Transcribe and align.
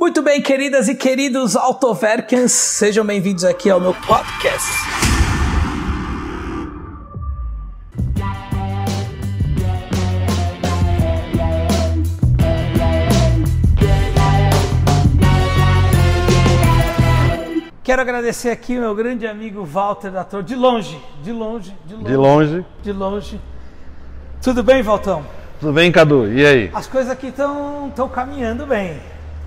Muito 0.00 0.22
bem, 0.22 0.40
queridas 0.40 0.88
e 0.88 0.94
queridos 0.94 1.54
Autoverkens, 1.54 2.52
sejam 2.52 3.04
bem-vindos 3.04 3.44
aqui 3.44 3.68
ao 3.68 3.78
meu 3.78 3.92
podcast. 3.92 4.66
Quero 17.84 18.00
agradecer 18.00 18.48
aqui 18.48 18.78
o 18.78 18.80
meu 18.80 18.94
grande 18.94 19.26
amigo 19.26 19.66
Walter 19.66 20.10
da 20.10 20.24
Torre, 20.24 20.44
de 20.44 20.56
longe, 20.56 20.98
de 21.22 21.30
longe, 21.30 21.76
de 21.84 21.94
longe. 21.94 22.06
De 22.06 22.16
longe. 22.16 22.66
De 22.82 22.92
longe. 22.92 23.40
Tudo 24.40 24.62
bem, 24.62 24.82
Valtão? 24.82 25.22
Tudo 25.60 25.74
bem, 25.74 25.92
Cadu? 25.92 26.32
E 26.32 26.46
aí? 26.46 26.70
As 26.72 26.86
coisas 26.86 27.12
aqui 27.12 27.26
estão 27.26 28.08
caminhando 28.10 28.64
bem. 28.64 28.98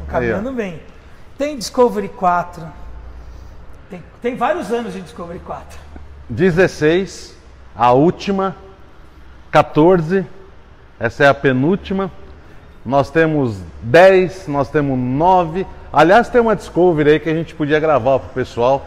Caminhando 0.08 0.50
Aí, 0.50 0.56
bem. 0.56 0.82
Tem 1.38 1.58
Discovery 1.58 2.10
4. 2.10 2.64
Tem, 3.90 4.04
tem 4.22 4.36
vários 4.36 4.72
anos 4.72 4.94
de 4.94 5.02
Discovery 5.02 5.40
4. 5.40 5.80
16, 6.30 7.36
a 7.76 7.92
última. 7.92 8.56
14, 9.52 10.26
essa 11.00 11.26
é 11.26 11.28
a 11.28 11.34
penúltima. 11.34 12.12
Nós 12.86 13.12
temos 13.12 13.58
10, 13.82 14.48
nós 14.48 14.70
temos 14.70 14.98
9. 14.98 15.66
Aliás, 15.92 16.28
tem 16.28 16.42
uma 16.42 16.56
Discovery 16.56 17.12
aí 17.12 17.20
que 17.20 17.30
a 17.30 17.36
gente 17.36 17.54
podia 17.54 17.80
gravar 17.80 18.20
pro 18.20 18.30
pessoal. 18.30 18.86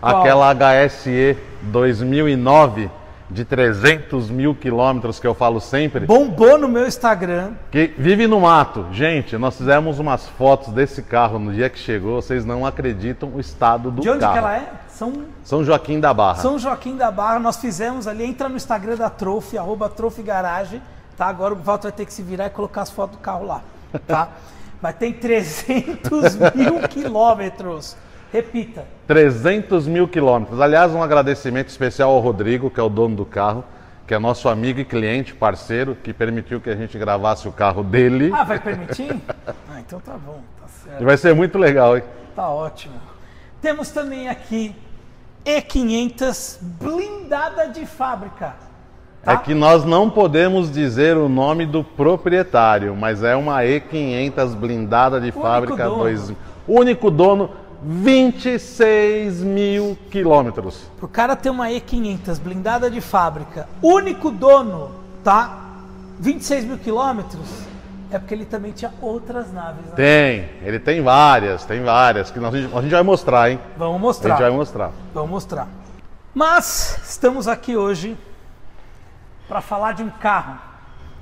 Qual? 0.00 0.20
Aquela 0.20 0.52
HSE 0.52 1.36
2009 1.62 2.90
de 3.30 3.44
300 3.44 4.28
mil 4.28 4.54
quilômetros 4.54 5.20
que 5.20 5.26
eu 5.26 5.34
falo 5.34 5.60
sempre. 5.60 6.04
Bombou 6.04 6.58
no 6.58 6.66
meu 6.68 6.86
Instagram. 6.86 7.52
Que 7.70 7.94
vive 7.96 8.26
no 8.26 8.40
mato. 8.40 8.86
Gente, 8.92 9.38
nós 9.38 9.56
fizemos 9.56 9.98
umas 10.00 10.28
fotos 10.30 10.72
desse 10.72 11.02
carro 11.02 11.38
no 11.38 11.52
dia 11.52 11.70
que 11.70 11.78
chegou. 11.78 12.20
Vocês 12.20 12.44
não 12.44 12.66
acreditam 12.66 13.30
o 13.32 13.38
estado 13.40 13.90
do 13.90 14.02
De 14.02 14.10
onde 14.10 14.20
carro. 14.20 14.32
que 14.32 14.38
ela 14.38 14.56
é? 14.56 14.72
São, 14.88 15.12
São 15.44 15.64
Joaquim 15.64 16.00
da 16.00 16.12
Barra. 16.12 16.42
São 16.42 16.58
Joaquim 16.58 16.96
da 16.96 17.10
Barra. 17.10 17.38
Nós 17.38 17.56
fizemos 17.56 18.08
ali. 18.08 18.24
Entra 18.24 18.48
no 18.48 18.56
Instagram 18.56 18.96
da 18.96 19.08
Trophy, 19.08 19.56
arroba 19.56 19.88
Trophy 19.88 20.22
Garage. 20.22 20.82
Tá? 21.16 21.26
Agora 21.26 21.54
o 21.54 21.56
Walter 21.56 21.88
vai 21.88 21.92
ter 21.92 22.06
que 22.06 22.12
se 22.12 22.22
virar 22.22 22.46
e 22.46 22.50
colocar 22.50 22.82
as 22.82 22.90
fotos 22.90 23.16
do 23.16 23.22
carro 23.22 23.46
lá. 23.46 23.62
Tá? 24.06 24.28
Mas 24.82 24.96
tem 24.96 25.12
300 25.12 26.36
mil 26.54 26.80
quilômetros. 26.88 27.96
Repita. 28.32 28.84
300 29.06 29.86
mil 29.86 30.06
quilômetros. 30.06 30.60
Aliás, 30.60 30.92
um 30.92 31.02
agradecimento 31.02 31.68
especial 31.68 32.10
ao 32.10 32.20
Rodrigo, 32.20 32.70
que 32.70 32.78
é 32.78 32.82
o 32.82 32.88
dono 32.88 33.16
do 33.16 33.24
carro, 33.24 33.64
que 34.06 34.14
é 34.14 34.18
nosso 34.18 34.48
amigo 34.48 34.80
e 34.80 34.84
cliente, 34.84 35.34
parceiro, 35.34 35.96
que 35.96 36.12
permitiu 36.12 36.60
que 36.60 36.70
a 36.70 36.76
gente 36.76 36.96
gravasse 36.98 37.48
o 37.48 37.52
carro 37.52 37.82
dele. 37.82 38.30
Ah, 38.34 38.44
vai 38.44 38.58
permitir? 38.58 39.16
Ah, 39.46 39.80
então 39.80 40.00
tá 40.00 40.12
bom. 40.12 40.40
Tá 40.60 40.68
certo. 40.68 41.02
E 41.02 41.04
vai 41.04 41.16
ser 41.16 41.34
muito 41.34 41.58
legal, 41.58 41.96
hein? 41.96 42.04
Tá 42.34 42.48
ótimo. 42.48 42.94
Temos 43.60 43.90
também 43.90 44.28
aqui 44.28 44.74
E500 45.44 46.58
blindada 46.60 47.68
de 47.68 47.84
fábrica. 47.86 48.54
Tá? 49.22 49.32
É 49.32 49.36
que 49.36 49.54
nós 49.54 49.84
não 49.84 50.08
podemos 50.08 50.70
dizer 50.70 51.16
o 51.16 51.28
nome 51.28 51.66
do 51.66 51.84
proprietário, 51.84 52.96
mas 52.96 53.22
é 53.22 53.36
uma 53.36 53.60
E500 53.62 54.54
blindada 54.54 55.20
de 55.20 55.26
Único 55.26 55.40
fábrica. 55.42 55.84
dono. 55.84 55.98
Dois, 55.98 56.32
único 56.66 57.10
dono, 57.10 57.50
26 57.82 59.42
mil 59.42 59.96
quilômetros. 60.10 60.90
Pro 60.98 61.08
cara 61.08 61.34
ter 61.34 61.50
uma 61.50 61.68
E500 61.68 62.38
blindada 62.40 62.90
de 62.90 63.00
fábrica, 63.00 63.68
único 63.82 64.30
dono, 64.30 64.90
tá? 65.24 65.58
26 66.18 66.64
mil 66.66 66.78
quilômetros, 66.78 67.48
é 68.10 68.18
porque 68.18 68.34
ele 68.34 68.44
também 68.44 68.72
tinha 68.72 68.92
outras 69.00 69.52
naves. 69.52 69.84
Né? 69.86 69.92
Tem, 69.96 70.68
ele 70.68 70.78
tem 70.78 71.00
várias, 71.02 71.64
tem 71.64 71.82
várias, 71.82 72.30
que 72.30 72.38
nós, 72.38 72.54
a 72.54 72.82
gente 72.82 72.90
vai 72.90 73.02
mostrar, 73.02 73.50
hein? 73.50 73.58
Vamos 73.76 73.96
A 73.96 73.98
mostrar. 73.98 74.30
gente 74.34 74.42
vai 74.42 74.50
mostrar. 74.50 74.90
Vamos 75.14 75.30
mostrar. 75.30 75.68
Mas 76.34 77.00
estamos 77.08 77.48
aqui 77.48 77.76
hoje 77.76 78.16
para 79.48 79.60
falar 79.60 79.92
de 79.92 80.02
um 80.02 80.10
carro 80.10 80.58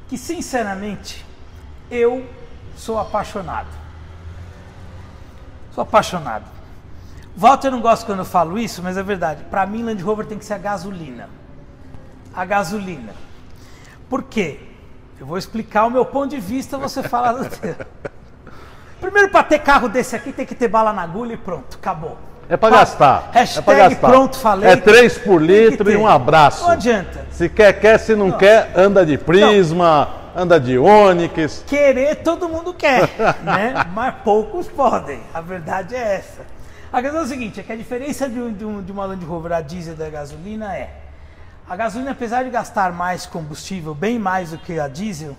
que, 0.09 0.19
sinceramente, 0.19 1.25
eu 1.91 2.27
sou 2.77 2.99
apaixonado. 2.99 3.78
Sou 5.78 5.84
apaixonado. 5.84 6.43
Walter 7.37 7.71
não 7.71 7.81
gosta 7.81 8.05
quando 8.05 8.19
eu 8.19 8.25
falo 8.25 8.59
isso, 8.59 8.83
mas 8.83 8.97
é 8.97 9.03
verdade. 9.03 9.44
Para 9.49 9.65
mim, 9.65 9.84
Land 9.84 10.03
Rover 10.03 10.27
tem 10.27 10.37
que 10.37 10.44
ser 10.44 10.55
a 10.55 10.59
gasolina. 10.59 11.28
A 12.34 12.44
gasolina. 12.44 13.12
Por 14.11 14.25
quê? 14.25 14.59
Eu 15.21 15.25
vou 15.27 15.39
explicar 15.39 15.84
o 15.84 15.91
meu 15.91 16.05
ponto 16.05 16.31
de 16.31 16.41
vista, 16.41 16.77
você 16.77 17.00
fala 17.00 17.33
do 17.33 17.49
teu. 17.49 17.77
Primeiro, 19.00 19.28
para 19.31 19.44
ter 19.44 19.61
carro 19.61 19.89
desse 19.89 20.16
aqui, 20.16 20.33
tem 20.33 20.44
que 20.44 20.56
ter 20.56 20.66
bala 20.66 20.93
na 20.93 21.03
agulha 21.03 21.34
e 21.34 21.37
pronto, 21.37 21.78
acabou. 21.81 22.19
É 22.49 22.56
pra 22.56 22.71
Pa- 22.71 22.77
gastar. 22.78 23.31
Hashtag 23.33 23.59
é 23.60 23.62
pra 23.62 23.75
gastar. 23.89 24.09
pronto, 24.09 24.37
falei. 24.37 24.71
É 24.71 24.75
três 24.75 25.16
por 25.16 25.41
litro 25.41 25.89
e 25.93 25.97
um 25.97 26.09
abraço. 26.09 26.65
Não 26.65 26.71
adianta. 26.71 27.25
Se 27.31 27.49
quer, 27.49 27.72
quer. 27.78 27.99
Se 27.99 28.16
não, 28.16 28.33
quer, 28.33 28.72
anda 28.75 29.06
de 29.06 29.16
Prisma, 29.16 30.09
anda 30.37 30.59
de 30.61 30.78
Onix. 30.78 31.65
Querer 31.66 32.16
todo 32.16 32.49
mundo 32.49 32.72
quer, 32.75 33.09
né? 33.43 33.75
Mas 33.93 34.15
poucos 34.25 34.69
podem. 34.69 35.21
A 35.33 35.41
verdade 35.41 35.94
é 35.94 36.16
essa. 36.16 36.47
A 36.93 37.03
questão 37.03 37.21
é 37.21 37.25
o 37.25 37.27
seguinte, 37.27 37.61
é 37.61 37.62
que 37.62 37.72
a 37.72 37.77
diferença 37.77 38.28
de, 38.28 38.41
um- 38.41 38.53
de 38.53 38.65
um- 38.65 38.83
de 38.83 38.91
uma 38.93 39.05
Land 39.05 39.25
Rover 39.25 39.53
a 39.53 39.61
diesel 39.61 39.94
da 39.94 40.09
gasolina 40.09 40.75
é 40.75 40.91
a 41.69 41.77
gasolina, 41.77 42.12
apesar 42.12 42.44
de 42.44 42.50
gastar 42.50 42.93
mais 42.93 43.27
combustível, 43.27 43.94
bem 43.94 44.19
mais 44.19 44.53
do 44.53 44.59
que 44.59 44.81
a 44.81 44.89
diesel, 44.89 45.37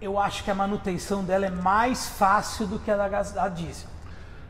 eu 0.00 0.18
acho 0.18 0.44
que 0.44 0.50
a 0.50 0.54
manutenção 0.54 1.24
dela 1.24 1.46
é 1.46 1.50
mais 1.50 2.08
fácil 2.08 2.66
do 2.68 2.78
que 2.78 2.88
a 2.90 2.96
da 2.96 3.06
a 3.42 3.48
diesel. 3.48 3.88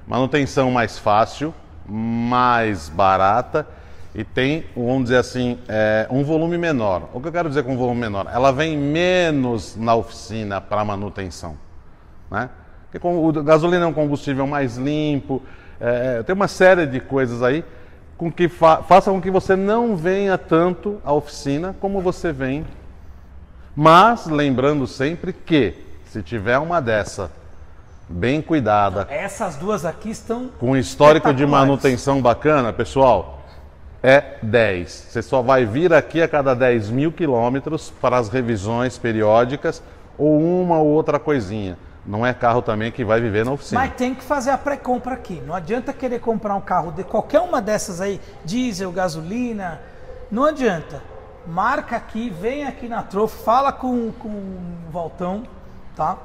Manutenção 0.06 0.70
mais 0.70 0.98
fácil, 0.98 1.54
mais 1.86 2.88
barata 2.90 3.66
e 4.14 4.24
tem, 4.24 4.64
vamos 4.76 5.04
dizer 5.04 5.16
assim, 5.16 5.58
é, 5.68 6.06
um 6.10 6.22
volume 6.22 6.58
menor. 6.58 7.08
O 7.14 7.20
que 7.20 7.28
eu 7.28 7.32
quero 7.32 7.48
dizer 7.48 7.62
com 7.62 7.76
volume 7.76 8.00
menor? 8.00 8.26
Ela 8.32 8.52
vem 8.52 8.76
menos 8.76 9.74
na 9.76 9.94
oficina 9.94 10.60
para 10.60 10.84
manutenção. 10.84 11.56
Né? 12.30 12.50
Porque 12.84 12.98
com- 12.98 13.26
o 13.26 13.32
gasolina 13.42 13.84
é 13.84 13.88
um 13.88 13.92
combustível 13.92 14.46
mais 14.46 14.76
limpo, 14.76 15.42
é, 15.80 16.22
tem 16.22 16.34
uma 16.34 16.48
série 16.48 16.86
de 16.86 17.00
coisas 17.00 17.42
aí 17.42 17.64
com 18.18 18.30
que 18.30 18.48
fa 18.48 18.82
faça 18.82 19.10
com 19.10 19.20
que 19.20 19.30
você 19.30 19.56
não 19.56 19.96
venha 19.96 20.36
tanto 20.38 21.00
à 21.04 21.12
oficina 21.12 21.74
como 21.80 22.00
você 22.00 22.32
vem. 22.32 22.64
Mas 23.74 24.26
lembrando 24.26 24.86
sempre 24.86 25.32
que 25.32 25.74
se 26.04 26.22
tiver 26.22 26.58
uma 26.58 26.80
dessa 26.80 27.30
bem 28.08 28.42
cuidada, 28.42 29.06
Essas 29.10 29.56
duas 29.56 29.86
aqui 29.86 30.10
estão 30.10 30.50
com 30.60 30.72
um 30.72 30.76
histórico 30.76 31.32
de 31.32 31.46
manutenção 31.46 32.20
bacana, 32.20 32.72
pessoal, 32.72 33.41
é 34.02 34.36
10. 34.42 34.90
Você 34.90 35.22
só 35.22 35.40
vai 35.40 35.64
vir 35.64 35.92
aqui 35.92 36.20
a 36.20 36.28
cada 36.28 36.54
10 36.54 36.90
mil 36.90 37.12
quilômetros 37.12 37.92
para 38.00 38.18
as 38.18 38.28
revisões 38.28 38.98
periódicas 38.98 39.82
ou 40.18 40.40
uma 40.40 40.78
ou 40.78 40.88
outra 40.88 41.18
coisinha. 41.18 41.78
Não 42.04 42.26
é 42.26 42.34
carro 42.34 42.62
também 42.62 42.90
que 42.90 43.04
vai 43.04 43.20
viver 43.20 43.44
na 43.44 43.52
oficina. 43.52 43.80
Mas 43.80 43.94
tem 43.94 44.12
que 44.12 44.24
fazer 44.24 44.50
a 44.50 44.58
pré-compra 44.58 45.14
aqui. 45.14 45.40
Não 45.46 45.54
adianta 45.54 45.92
querer 45.92 46.18
comprar 46.18 46.56
um 46.56 46.60
carro 46.60 46.90
de 46.90 47.04
qualquer 47.04 47.40
uma 47.40 47.62
dessas 47.62 48.00
aí, 48.00 48.20
diesel, 48.44 48.90
gasolina. 48.90 49.80
Não 50.28 50.44
adianta. 50.44 51.00
Marca 51.46 51.96
aqui, 51.96 52.28
vem 52.28 52.64
aqui 52.64 52.88
na 52.88 53.02
Trofa, 53.02 53.36
fala 53.44 53.72
com, 53.72 54.12
com 54.12 54.28
o 54.28 54.90
Valtão, 54.90 55.44
tá? 55.96 56.16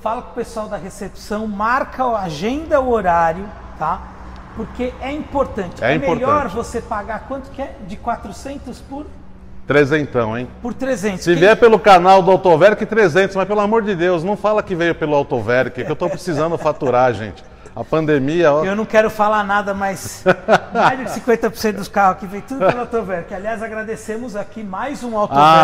Fala 0.00 0.22
com 0.22 0.30
o 0.30 0.34
pessoal 0.34 0.68
da 0.68 0.76
recepção, 0.76 1.46
marca, 1.48 2.04
agenda 2.16 2.80
o 2.80 2.90
horário, 2.90 3.44
tá? 3.76 4.15
Porque 4.56 4.92
é 5.00 5.12
importante. 5.12 5.84
É 5.84 5.98
melhor 5.98 6.16
importante. 6.16 6.54
você 6.54 6.80
pagar 6.80 7.26
quanto 7.28 7.50
que 7.50 7.60
é? 7.60 7.74
De 7.86 7.96
400 7.96 8.80
por, 8.80 9.06
Trezentão, 9.66 10.38
hein? 10.38 10.48
por 10.62 10.72
300. 10.72 11.22
Se 11.24 11.30
Quem- 11.32 11.40
vier 11.40 11.56
pelo 11.56 11.78
canal 11.78 12.22
do 12.22 12.30
Autoverk, 12.30 12.86
300, 12.86 13.34
mas 13.36 13.46
pelo 13.48 13.60
amor 13.60 13.82
de 13.82 13.94
Deus, 13.94 14.22
não 14.24 14.36
fala 14.36 14.62
que 14.62 14.74
veio 14.74 14.94
pelo 14.94 15.14
Autoverk, 15.14 15.82
que 15.84 15.88
eu 15.90 15.92
estou 15.92 16.08
precisando 16.08 16.56
faturar, 16.56 17.12
gente. 17.14 17.44
A 17.74 17.84
pandemia, 17.84 18.50
ó, 18.52 18.64
Eu 18.64 18.74
não 18.74 18.86
quero 18.86 19.10
falar 19.10 19.44
nada, 19.44 19.74
mas 19.74 20.24
mais 20.72 20.98
de 21.14 21.20
50% 21.20 21.72
dos 21.74 21.88
carros 21.88 22.16
aqui 22.16 22.26
vem 22.26 22.40
tudo 22.40 22.64
pelo 22.64 22.80
Autoverk. 22.80 23.34
Aliás, 23.34 23.62
agradecemos 23.62 24.34
aqui 24.34 24.62
mais 24.62 25.02
um 25.04 25.14
Ah, 25.18 25.20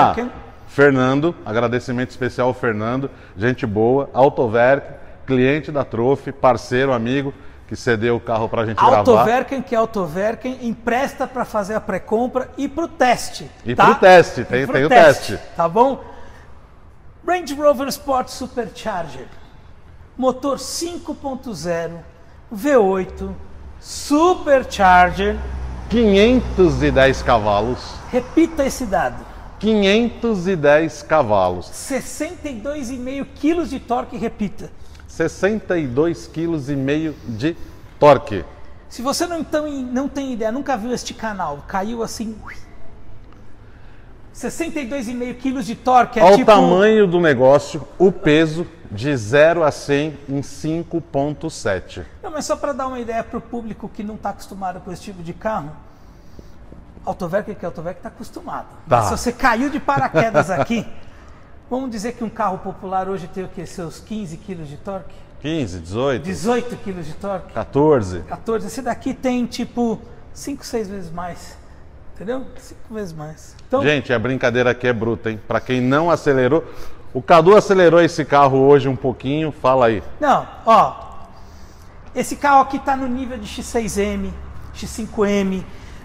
Autoverk. 0.09 0.31
Fernando, 0.69 1.35
agradecimento 1.47 2.11
especial 2.11 2.49
ao 2.49 2.55
Fernando, 2.55 3.11
gente 3.37 3.65
boa, 3.67 4.11
Autoverk, 4.13 4.87
cliente 5.27 5.71
da 5.73 5.85
Trofe, 5.85 6.33
parceiro, 6.33 6.93
amigo, 6.93 7.33
que 7.67 7.77
cedeu 7.77 8.17
o 8.17 8.21
carro 8.21 8.49
pra 8.49 8.67
gente 8.67 8.77
gravar. 8.77 8.99
Autoverken, 8.99 9.63
que 9.63 9.75
é 9.75 9.79
Autoverken, 9.79 10.59
empresta 10.63 11.27
para 11.27 11.45
fazer 11.45 11.75
a 11.75 11.81
pré-compra 11.81 12.51
e 12.59 12.69
para 12.69 12.85
o 12.85 12.89
teste. 12.89 13.51
E 13.65 13.75
tá? 13.75 13.87
pro 13.87 13.95
teste, 13.97 14.45
tem- 14.45 14.67
tem 14.67 14.85
o 14.85 14.89
teste. 14.89 15.39
Tá 15.57 15.69
bom? 15.69 16.03
Range 17.27 17.55
Rover 17.55 17.89
Sport 17.89 18.29
Supercharger. 18.29 19.27
Motor 20.19 20.59
5.0, 20.59 21.93
V8, 22.55 23.31
Supercharger. 23.81 25.39
510 25.89 27.23
cavalos. 27.23 27.95
Repita 28.11 28.65
esse 28.65 28.87
dado. 28.87 29.25
510 29.59 31.03
cavalos. 31.03 31.67
62,5 31.71 33.27
quilos 33.35 33.71
de 33.71 33.79
torque, 33.79 34.17
repita. 34.17 34.71
62,5 35.17 36.31
kg 36.33 37.15
de 37.29 37.57
torque. 37.99 38.45
Se 38.89 39.03
você 39.03 39.27
não, 39.27 39.41
então, 39.41 39.69
não 39.69 40.09
tem 40.09 40.33
ideia, 40.33 40.51
nunca 40.51 40.77
viu 40.77 40.93
este 40.93 41.13
canal, 41.13 41.65
caiu 41.69 42.03
assim. 42.03 42.37
62,5 44.35 45.35
kg 45.39 45.63
de 45.63 45.75
torque 45.75 46.19
é 46.19 46.23
Olha 46.23 46.37
tipo. 46.37 46.51
o 46.51 46.55
tamanho 46.55 47.07
do 47.07 47.21
negócio, 47.21 47.87
o 47.99 48.11
peso 48.11 48.67
de 48.91 49.15
0 49.15 49.63
a 49.63 49.71
100 49.71 50.19
em 50.29 50.41
5,7. 50.41 52.05
Não, 52.23 52.31
mas 52.31 52.47
só 52.47 52.57
para 52.57 52.73
dar 52.73 52.87
uma 52.87 52.99
ideia 52.99 53.23
para 53.23 53.39
o 53.39 53.41
público 53.41 53.89
que 53.89 54.03
não 54.03 54.15
está 54.15 54.31
acostumado 54.31 54.81
com 54.81 54.91
esse 54.91 55.03
tipo 55.03 55.23
de 55.23 55.35
carro. 55.35 55.71
Autoverk, 57.05 57.55
que 57.55 57.65
é 57.65 57.67
Autoverk, 57.67 57.99
está 57.99 58.09
acostumado. 58.09 58.69
Tá. 58.89 59.03
Se 59.03 59.11
você 59.11 59.33
caiu 59.33 59.69
de 59.69 59.81
paraquedas 59.81 60.51
aqui, 60.51 60.87
vamos 61.73 61.91
dizer 61.91 62.13
que 62.13 62.23
um 62.23 62.29
carro 62.29 62.59
popular 62.59 63.09
hoje 63.09 63.27
tem 63.27 63.45
o 63.45 63.49
quê? 63.49 63.65
Seus 63.65 63.99
15 63.99 64.37
kg 64.37 64.57
de 64.65 64.77
torque? 64.77 65.15
15, 65.41 65.81
18, 65.81 66.23
18 66.23 66.77
kg 66.77 67.03
de 67.03 67.15
torque? 67.15 67.53
14. 67.55 68.21
14. 68.21 68.67
Esse 68.67 68.83
daqui 68.83 69.15
tem 69.15 69.47
tipo 69.47 69.99
5, 70.35 70.67
6 70.67 70.89
vezes 70.89 71.11
mais. 71.11 71.57
Entendeu? 72.15 72.45
5 72.59 72.95
vezes 72.95 73.15
mais. 73.15 73.57
Então, 73.67 73.83
Gente, 73.83 74.13
a 74.13 74.19
brincadeira 74.19 74.71
aqui 74.71 74.87
é 74.87 74.93
bruta, 74.93 75.31
hein? 75.31 75.41
Para 75.49 75.61
quem 75.61 75.81
não 75.81 76.11
acelerou, 76.11 76.63
o 77.15 77.23
Cadu 77.23 77.57
acelerou 77.57 78.03
esse 78.03 78.23
carro 78.23 78.59
hoje 78.59 78.87
um 78.87 78.95
pouquinho, 78.95 79.51
fala 79.51 79.87
aí. 79.87 80.03
Não, 80.21 80.47
ó. 80.67 81.11
Esse 82.15 82.37
carro 82.37 82.61
aqui 82.61 82.79
tá 82.79 82.95
no 82.95 83.09
nível 83.09 83.39
de 83.39 83.47
X6M, 83.47 84.31
X5M, 84.77 85.65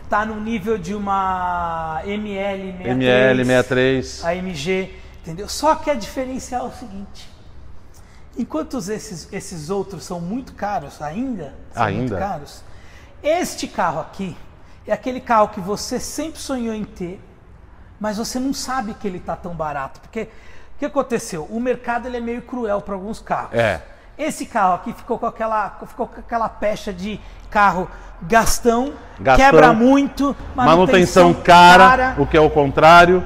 tá 0.10 0.26
no 0.26 0.40
nível 0.40 0.78
de 0.78 0.96
uma 0.96 2.02
ML63, 2.06 2.86
ML63. 2.86 4.24
AMG, 4.24 5.07
entendeu? 5.28 5.50
Só 5.50 5.76
que 5.76 5.92
a 5.92 5.94
diferencial 5.94 6.68
é 6.68 6.70
o 6.70 6.72
seguinte. 6.72 7.30
Enquanto 8.38 8.78
esses, 8.78 9.28
esses 9.34 9.70
outros 9.70 10.06
são 10.06 10.22
muito 10.22 10.54
caros 10.54 11.02
ainda, 11.02 11.54
são 11.74 11.84
muito 11.84 12.14
Ainda? 12.14 12.18
caros, 12.18 12.64
este 13.22 13.68
carro 13.68 14.00
aqui 14.00 14.38
é 14.86 14.94
aquele 14.94 15.20
carro 15.20 15.50
que 15.50 15.60
você 15.60 16.00
sempre 16.00 16.40
sonhou 16.40 16.74
em 16.74 16.86
ter, 16.86 17.20
mas 18.00 18.18
você 18.18 18.40
não 18.40 18.54
sabe 18.54 18.94
que 18.94 19.08
ele 19.08 19.18
está 19.18 19.36
tão 19.36 19.54
barato, 19.54 20.00
porque 20.00 20.30
o 20.76 20.80
que 20.80 20.86
aconteceu? 20.86 21.46
O 21.50 21.60
mercado 21.60 22.08
ele 22.08 22.18
é 22.18 22.22
meio 22.22 22.42
cruel 22.44 22.80
para 22.80 22.94
alguns 22.94 23.20
carros. 23.20 23.54
É. 23.54 23.82
Esse 24.18 24.46
carro 24.46 24.76
aqui 24.76 24.94
ficou 24.94 25.20
com 25.20 25.26
aquela, 25.26 25.78
ficou 25.88 26.08
com 26.08 26.20
aquela 26.20 26.48
pecha 26.48 26.94
de 26.94 27.20
carro 27.50 27.90
gastão, 28.22 28.94
Gastão, 29.20 29.46
quebra 29.46 29.74
muito, 29.74 30.36
Manutenção 30.56 31.34
cara, 31.34 32.16
o 32.18 32.26
que 32.26 32.38
é 32.38 32.42
o 32.42 32.50
contrário, 32.50 33.24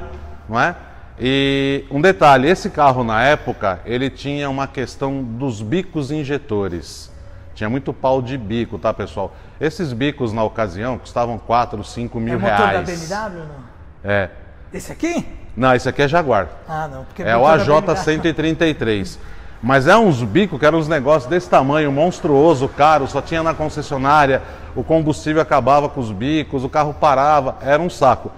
não 0.49 0.59
é? 0.59 0.75
E 1.19 1.85
um 1.91 2.01
detalhe, 2.01 2.47
esse 2.47 2.69
carro 2.69 3.03
na 3.03 3.21
época, 3.23 3.79
ele 3.85 4.09
tinha 4.09 4.49
uma 4.49 4.67
questão 4.67 5.23
dos 5.23 5.61
bicos 5.61 6.11
injetores. 6.11 7.11
Tinha 7.53 7.69
muito 7.69 7.93
pau 7.93 8.21
de 8.21 8.37
bico, 8.37 8.79
tá, 8.79 8.93
pessoal? 8.93 9.35
Esses 9.59 9.93
bicos 9.93 10.33
na 10.33 10.43
ocasião 10.43 10.97
custavam 10.97 11.37
4, 11.37 11.83
5 11.83 12.17
É 12.17 12.21
mil 12.21 12.37
o 12.37 12.41
motor 12.41 12.57
da 12.57 12.65
reais. 12.67 13.09
BMW 13.09 13.39
ou 13.39 13.47
não? 13.47 13.55
É. 14.03 14.29
Esse 14.73 14.91
aqui? 14.91 15.25
Não, 15.55 15.75
esse 15.75 15.87
aqui 15.87 16.01
é 16.01 16.07
Jaguar. 16.07 16.47
Ah, 16.67 16.87
não. 16.87 17.03
Porque 17.03 17.21
É 17.21 17.35
o 17.35 17.41
motor 17.41 17.59
da 17.59 17.93
BMW 17.93 18.33
AJ133. 18.33 19.17
Mas 19.61 19.85
é 19.85 19.95
uns 19.95 20.23
bicos 20.23 20.59
que 20.59 20.65
eram 20.65 20.79
uns 20.79 20.87
negócios 20.87 21.29
desse 21.29 21.47
tamanho, 21.47 21.91
monstruoso, 21.91 22.67
caro, 22.67 23.05
só 23.07 23.21
tinha 23.21 23.43
na 23.43 23.53
concessionária, 23.53 24.41
o 24.75 24.83
combustível 24.83 25.39
acabava 25.39 25.87
com 25.87 25.99
os 25.99 26.11
bicos, 26.11 26.63
o 26.63 26.69
carro 26.69 26.95
parava, 26.95 27.57
era 27.61 27.79
um 27.79 27.89
saco. 27.89 28.31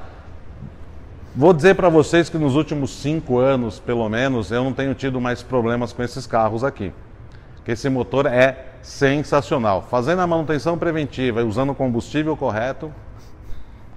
Vou 1.36 1.52
dizer 1.52 1.74
para 1.74 1.90
vocês 1.90 2.30
que 2.30 2.38
nos 2.38 2.56
últimos 2.56 2.92
cinco 2.92 3.40
anos, 3.40 3.80
pelo 3.80 4.08
menos, 4.08 4.52
eu 4.52 4.64
não 4.64 4.72
tenho 4.72 4.94
tido 4.94 5.20
mais 5.20 5.42
problemas 5.42 5.92
com 5.92 6.04
esses 6.04 6.28
carros 6.28 6.64
aqui. 6.64 6.94
Que 7.66 7.72
esse 7.72 7.90
motor 7.90 8.28
é 8.28 8.74
sensacional. 8.84 9.82
Fazendo 9.90 10.22
a 10.22 10.28
manutenção 10.28 10.78
preventiva 10.78 11.42
e 11.42 11.44
usando 11.44 11.72
o 11.72 11.76
combustível 11.76 12.38
correto, 12.38 12.94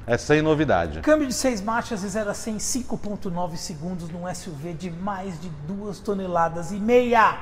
é 0.06 0.16
sem 0.16 0.40
novidade. 0.40 1.00
Câmbio 1.00 1.26
de 1.26 1.34
seis 1.34 1.60
marchas 1.60 2.02
e 2.04 2.08
0 2.08 2.30
a 2.30 2.34
100 2.34 2.54
em 2.54 2.56
5.9 2.56 3.56
segundos 3.56 4.08
num 4.08 4.32
SUV 4.34 4.72
de 4.72 4.90
mais 4.90 5.38
de 5.38 5.50
2 5.68 5.98
toneladas 5.98 6.72
e 6.72 6.76
meia. 6.76 7.36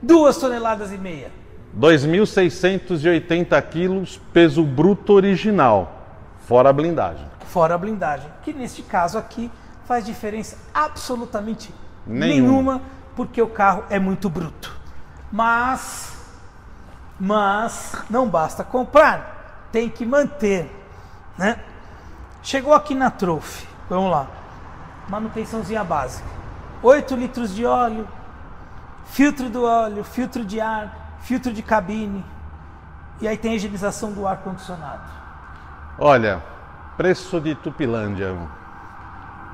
2 0.00 0.36
toneladas 0.38 0.92
e 0.92 0.96
meia. 0.96 1.30
2.680 1.78 3.62
quilos, 3.68 4.18
peso 4.32 4.64
bruto 4.64 5.12
original, 5.12 5.99
fora 6.50 6.70
a 6.70 6.72
blindagem. 6.72 7.24
Fora 7.46 7.76
a 7.76 7.78
blindagem. 7.78 8.28
Que 8.42 8.52
neste 8.52 8.82
caso 8.82 9.16
aqui 9.16 9.48
faz 9.84 10.04
diferença 10.04 10.58
absolutamente 10.74 11.72
Nenhuma. 12.04 12.26
nenhuma, 12.26 12.82
porque 13.14 13.40
o 13.40 13.46
carro 13.46 13.84
é 13.88 14.00
muito 14.00 14.28
bruto. 14.28 14.76
Mas, 15.30 16.12
mas 17.20 17.94
não 18.10 18.28
basta 18.28 18.64
comprar, 18.64 19.68
tem 19.70 19.88
que 19.88 20.04
manter, 20.04 20.68
né? 21.38 21.60
Chegou 22.42 22.74
aqui 22.74 22.96
na 22.96 23.10
Trophy, 23.10 23.68
vamos 23.88 24.10
lá, 24.10 24.26
manutençãozinha 25.08 25.84
básica, 25.84 26.28
8 26.82 27.14
litros 27.14 27.54
de 27.54 27.64
óleo, 27.64 28.08
filtro 29.04 29.48
do 29.48 29.62
óleo, 29.62 30.02
filtro 30.02 30.44
de 30.44 30.60
ar, 30.60 31.16
filtro 31.20 31.52
de 31.52 31.62
cabine, 31.62 32.24
e 33.20 33.28
aí 33.28 33.36
tem 33.36 33.52
a 33.52 33.54
higienização 33.54 34.10
do 34.10 34.26
ar 34.26 34.38
condicionado. 34.38 35.19
Olha, 36.02 36.42
preço 36.96 37.38
de 37.40 37.54
Tupilândia, 37.54 38.34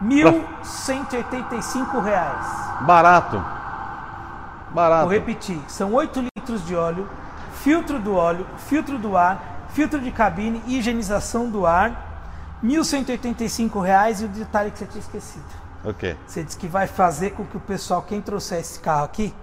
1.185 0.03 2.01
reais. 2.03 2.47
barato. 2.87 3.37
Vou 3.39 4.75
Barato. 4.75 5.09
repetir, 5.09 5.59
são 5.69 5.93
8 5.95 6.21
litros 6.37 6.65
de 6.67 6.77
óleo, 6.77 7.09
filtro 7.55 7.99
do 7.99 8.15
óleo, 8.15 8.47
filtro 8.59 8.99
do 8.99 9.17
ar, 9.17 9.67
filtro 9.71 9.99
de 10.01 10.11
cabine, 10.11 10.63
higienização 10.67 11.49
do 11.49 11.65
ar, 11.67 12.59
1.185 12.63 13.81
reais 13.83 14.21
e 14.21 14.27
o 14.27 14.29
detalhe 14.29 14.71
que 14.71 14.79
você 14.79 14.85
tinha 14.87 15.01
esquecido. 15.01 15.45
Ok. 15.85 16.17
Você 16.27 16.43
disse 16.45 16.59
que 16.59 16.67
vai 16.69 16.87
fazer 16.87 17.31
com 17.31 17.45
que 17.47 17.57
o 17.57 17.61
pessoal, 17.61 18.03
quem 18.03 18.21
trouxer 18.21 18.59
esse 18.61 18.79
carro 18.81 19.05
aqui, 19.05 19.35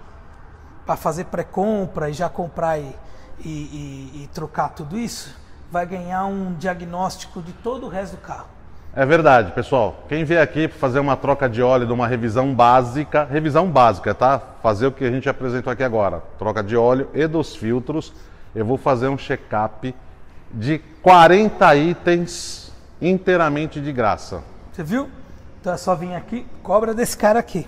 para 0.86 0.94
fazer 0.96 1.24
pré-compra 1.24 2.08
e 2.10 2.12
já 2.12 2.28
comprar 2.28 2.78
e, 2.78 2.94
e- 3.40 3.48
e- 3.48 4.22
e 4.24 4.30
trocar 4.32 4.68
tudo 4.68 4.96
isso, 4.96 5.34
vai 5.74 5.84
ganhar 5.84 6.24
um 6.26 6.54
diagnóstico 6.54 7.42
de 7.42 7.52
todo 7.52 7.86
o 7.86 7.88
resto 7.88 8.14
do 8.14 8.22
carro. 8.22 8.46
É 8.94 9.04
verdade, 9.04 9.50
pessoal. 9.50 10.04
Quem 10.08 10.24
vier 10.24 10.40
aqui 10.40 10.68
para 10.68 10.78
fazer 10.78 11.00
uma 11.00 11.16
troca 11.16 11.48
de 11.48 11.60
óleo 11.60 11.84
de 11.84 11.92
uma 11.92 12.06
revisão 12.06 12.54
básica, 12.54 13.24
revisão 13.24 13.68
básica, 13.68 14.14
tá? 14.14 14.40
Fazer 14.62 14.86
o 14.86 14.92
que 14.92 15.04
a 15.04 15.10
gente 15.10 15.28
apresentou 15.28 15.72
aqui 15.72 15.82
agora, 15.82 16.22
troca 16.38 16.62
de 16.62 16.76
óleo 16.76 17.10
e 17.12 17.26
dos 17.26 17.56
filtros, 17.56 18.12
eu 18.54 18.64
vou 18.64 18.78
fazer 18.78 19.08
um 19.08 19.18
check-up 19.18 19.92
de 20.52 20.78
40 21.02 21.74
itens 21.74 22.72
inteiramente 23.02 23.80
de 23.80 23.92
graça. 23.92 24.44
Você 24.72 24.84
viu? 24.84 25.08
Então 25.60 25.72
é 25.72 25.76
só 25.76 25.96
vir 25.96 26.14
aqui, 26.14 26.46
cobra 26.62 26.94
desse 26.94 27.18
cara 27.18 27.40
aqui. 27.40 27.66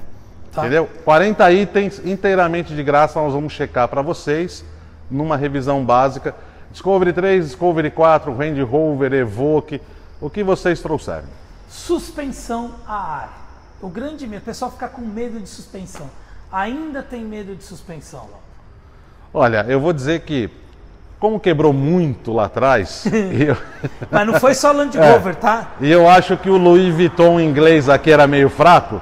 Tá? 0.53 0.61
Entendeu? 0.61 0.89
40 1.05 1.51
itens 1.51 2.01
inteiramente 2.07 2.73
de 2.73 2.85
graça 2.85 3.21
nós 3.21 3.33
vamos 3.33 3.53
checar 3.53 3.89
para 3.89 4.01
vocês 4.01 4.65
numa 5.11 5.37
revisão 5.37 5.85
básica. 5.85 6.37
Discovery 6.73 7.13
3, 7.13 7.45
Discovery 7.45 7.91
4, 7.91 8.35
Range 8.35 8.63
Rover, 8.63 9.13
Evoque, 9.13 9.81
o 10.21 10.29
que 10.29 10.43
vocês 10.43 10.81
trouxerem. 10.81 11.29
Suspensão 11.69 12.73
a 12.87 12.95
ar. 12.95 13.47
O 13.81 13.89
grande 13.89 14.27
medo, 14.27 14.43
o 14.43 14.45
pessoal 14.45 14.71
fica 14.71 14.89
com 14.89 15.03
medo 15.03 15.39
de 15.41 15.49
suspensão. 15.49 16.07
Ainda 16.51 17.03
tem 17.03 17.23
medo 17.25 17.55
de 17.55 17.63
suspensão. 17.65 18.27
Olha, 19.35 19.65
eu 19.69 19.79
vou 19.81 19.93
dizer 19.93 20.21
que, 20.21 20.49
como 21.19 21.39
quebrou 21.39 21.73
muito 21.73 22.33
lá 22.33 22.45
atrás, 22.47 23.05
eu, 23.13 23.57
Mas 24.11 24.27
não 24.27 24.41
foi 24.41 24.55
só 24.55 24.73
Land 24.73 24.97
É. 24.99 25.13
Rover, 25.13 25.37
tá? 25.37 25.73
e 25.81 25.91
eu 25.91 26.09
acho 26.09 26.37
que 26.37 26.49
o 26.49 26.57
Louis 26.57 26.95
Vuitton 26.95 27.39
inglês 27.41 27.89
aqui 27.89 28.11
era 28.11 28.27
meio 28.27 28.49
fraco, 28.49 29.01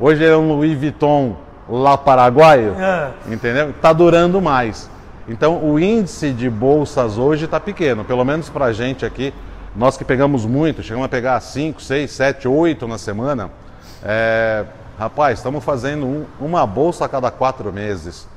hoje 0.00 0.24
é 0.24 0.36
um 0.36 0.48
Louis 0.48 0.76
Vuitton 0.78 1.36
lá 1.68 1.96
paraguaio, 1.96 2.74
É. 2.80 3.10
entendeu? 3.28 3.72
Tá 3.80 3.92
durando 3.92 4.40
mais. 4.40 4.90
Então 5.28 5.64
o 5.68 5.78
índice 5.78 6.30
de 6.32 6.48
bolsas 6.48 7.18
hoje 7.18 7.46
está 7.46 7.58
pequeno, 7.58 8.04
pelo 8.04 8.24
menos 8.24 8.48
para 8.48 8.66
a 8.66 8.72
gente 8.72 9.04
aqui, 9.04 9.34
nós 9.74 9.96
que 9.96 10.04
pegamos 10.04 10.46
muito, 10.46 10.82
chegamos 10.82 11.04
a 11.06 11.08
pegar 11.08 11.38
5, 11.40 11.82
6, 11.82 12.10
7, 12.10 12.48
8 12.48 12.86
na 12.88 12.98
semana. 12.98 13.50
é, 14.04 14.64
rapaz, 14.98 15.38
estamos 15.38 15.64
fazendo 15.64 16.06
um- 16.06 16.26
uma 16.38 16.64
bolsa 16.66 17.04
a 17.06 17.08
cada 17.08 17.30
quatro 17.30 17.72
meses. 17.72 18.28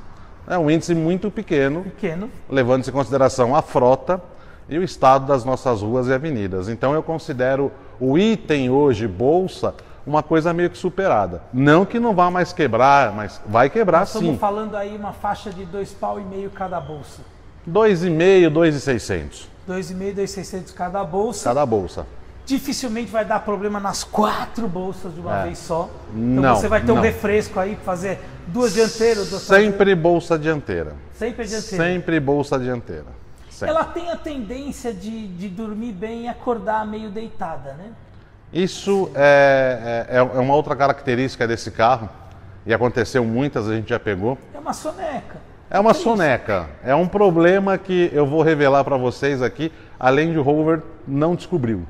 É 0.48 0.58
um 0.58 0.68
índice 0.70 0.94
muito 0.94 1.30
pequeno, 1.30 1.82
Pequeno. 1.82 2.28
levando-se 2.48 2.90
em 2.90 2.92
consideração 2.92 3.54
a 3.54 3.62
frota 3.62 4.20
e 4.68 4.78
o 4.78 4.82
estado 4.82 5.26
das 5.26 5.44
nossas 5.44 5.80
ruas 5.82 6.08
e 6.08 6.12
avenidas. 6.12 6.68
Então 6.68 6.92
eu 6.92 7.02
considero 7.04 7.70
o 8.00 8.18
item 8.18 8.68
hoje, 8.70 9.06
bolsa, 9.06 9.74
uma 10.06 10.22
coisa 10.22 10.52
meio 10.52 10.70
que 10.70 10.78
superada. 10.78 11.42
Não 11.52 11.84
que 11.84 11.98
não 12.00 12.14
vá 12.14 12.30
mais 12.30 12.52
quebrar, 12.52 13.12
mas 13.12 13.40
vai 13.46 13.68
quebrar 13.70 14.04
Estamos 14.04 14.30
sim. 14.32 14.38
falando 14.38 14.76
aí 14.76 14.96
uma 14.96 15.12
faixa 15.12 15.50
de 15.50 15.64
dois 15.64 15.92
pau 15.92 16.18
e 16.20 16.24
meio 16.24 16.50
cada 16.50 16.80
bolsa. 16.80 17.20
2,5, 17.68 18.48
2,600 18.50 19.48
2,5, 19.68 20.14
2,600 20.14 20.72
cada 20.72 21.04
bolsa. 21.04 21.44
cada 21.44 21.64
bolsa. 21.66 22.06
Dificilmente 22.46 23.10
vai 23.12 23.24
dar 23.24 23.40
problema 23.40 23.78
nas 23.78 24.02
quatro 24.02 24.66
bolsas 24.66 25.14
de 25.14 25.20
uma 25.20 25.40
É. 25.40 25.42
vez 25.44 25.58
só. 25.58 25.88
Então 26.12 26.42
Não, 26.42 26.56
você 26.56 26.66
vai 26.66 26.80
ter 26.82 26.90
um 26.90 26.96
não. 26.96 27.02
refresco 27.02 27.60
aí, 27.60 27.76
fazer 27.84 28.18
duas 28.48 28.72
dianteiras, 28.74 29.28
duas 29.30 29.42
Sempre 29.42 29.94
bolsa 29.94 30.36
dianteira. 30.38 30.94
Sempre 31.14 31.46
dianteira. 31.46 31.84
Sempre 31.84 32.18
bolsa 32.18 32.58
dianteira. 32.58 33.04
Sempre. 33.50 33.74
Ela 33.74 33.84
tem 33.84 34.10
a 34.10 34.16
tendência 34.16 34.92
de, 34.92 35.28
de 35.28 35.48
dormir 35.48 35.92
bem 35.92 36.22
e 36.24 36.28
acordar 36.28 36.84
meio 36.86 37.10
deitada, 37.10 37.74
né? 37.74 37.90
Isso 38.52 39.10
é, 39.14 40.06
é, 40.08 40.16
é 40.18 40.22
uma 40.22 40.54
outra 40.54 40.74
característica 40.74 41.46
desse 41.46 41.70
carro, 41.70 42.08
e 42.66 42.74
aconteceu 42.74 43.24
muitas, 43.24 43.68
a 43.68 43.74
gente 43.74 43.90
já 43.90 43.98
pegou. 43.98 44.36
É 44.54 44.58
uma 44.58 44.72
soneca. 44.72 45.36
É 45.70 45.78
uma 45.78 45.92
isso. 45.92 46.02
soneca. 46.02 46.68
É 46.84 46.94
um 46.94 47.06
problema 47.06 47.78
que 47.78 48.10
eu 48.12 48.26
vou 48.26 48.42
revelar 48.42 48.82
para 48.82 48.96
vocês 48.96 49.40
aqui, 49.40 49.72
além 49.98 50.32
de 50.32 50.38
o 50.38 50.42
Rover 50.42 50.82
não 51.06 51.34
descobriu. 51.34 51.86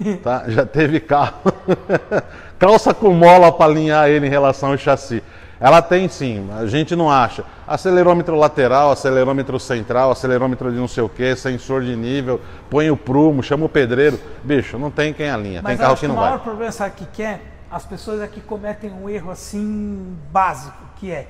Tá? 0.22 0.44
Já 0.48 0.64
teve 0.64 1.00
carro. 1.00 1.52
Calça 2.58 2.94
com 2.94 3.12
mola 3.12 3.50
para 3.50 3.66
alinhar 3.66 4.08
ele 4.08 4.26
em 4.26 4.30
relação 4.30 4.70
ao 4.70 4.78
chassi. 4.78 5.22
Ela 5.60 5.82
tem 5.82 6.08
sim, 6.08 6.48
a 6.56 6.66
gente 6.66 6.94
não 6.94 7.10
acha. 7.10 7.44
Acelerômetro 7.66 8.36
lateral, 8.36 8.92
acelerômetro 8.92 9.58
central, 9.58 10.12
acelerômetro 10.12 10.70
de 10.70 10.78
não 10.78 10.86
sei 10.86 11.02
o 11.02 11.08
que, 11.08 11.34
sensor 11.34 11.82
de 11.82 11.96
nível, 11.96 12.40
põe 12.70 12.90
o 12.90 12.96
prumo, 12.96 13.42
chama 13.42 13.66
o 13.66 13.68
pedreiro. 13.68 14.20
Bicho, 14.44 14.78
não 14.78 14.90
tem 14.90 15.12
quem 15.12 15.28
alinha. 15.28 15.60
Mas 15.60 15.70
tem 15.72 15.78
carro 15.78 15.92
acho 15.94 16.00
que 16.02 16.06
não 16.08 16.14
o 16.14 16.18
maior 16.18 16.36
vai. 16.36 16.44
problema, 16.44 16.70
sabe 16.70 16.92
o 17.02 17.06
que, 17.06 17.22
é? 17.22 17.40
As 17.70 17.84
pessoas 17.84 18.20
aqui 18.20 18.40
cometem 18.40 18.90
um 18.92 19.08
erro 19.10 19.30
assim 19.32 20.16
básico, 20.32 20.78
que 20.96 21.10
é 21.10 21.26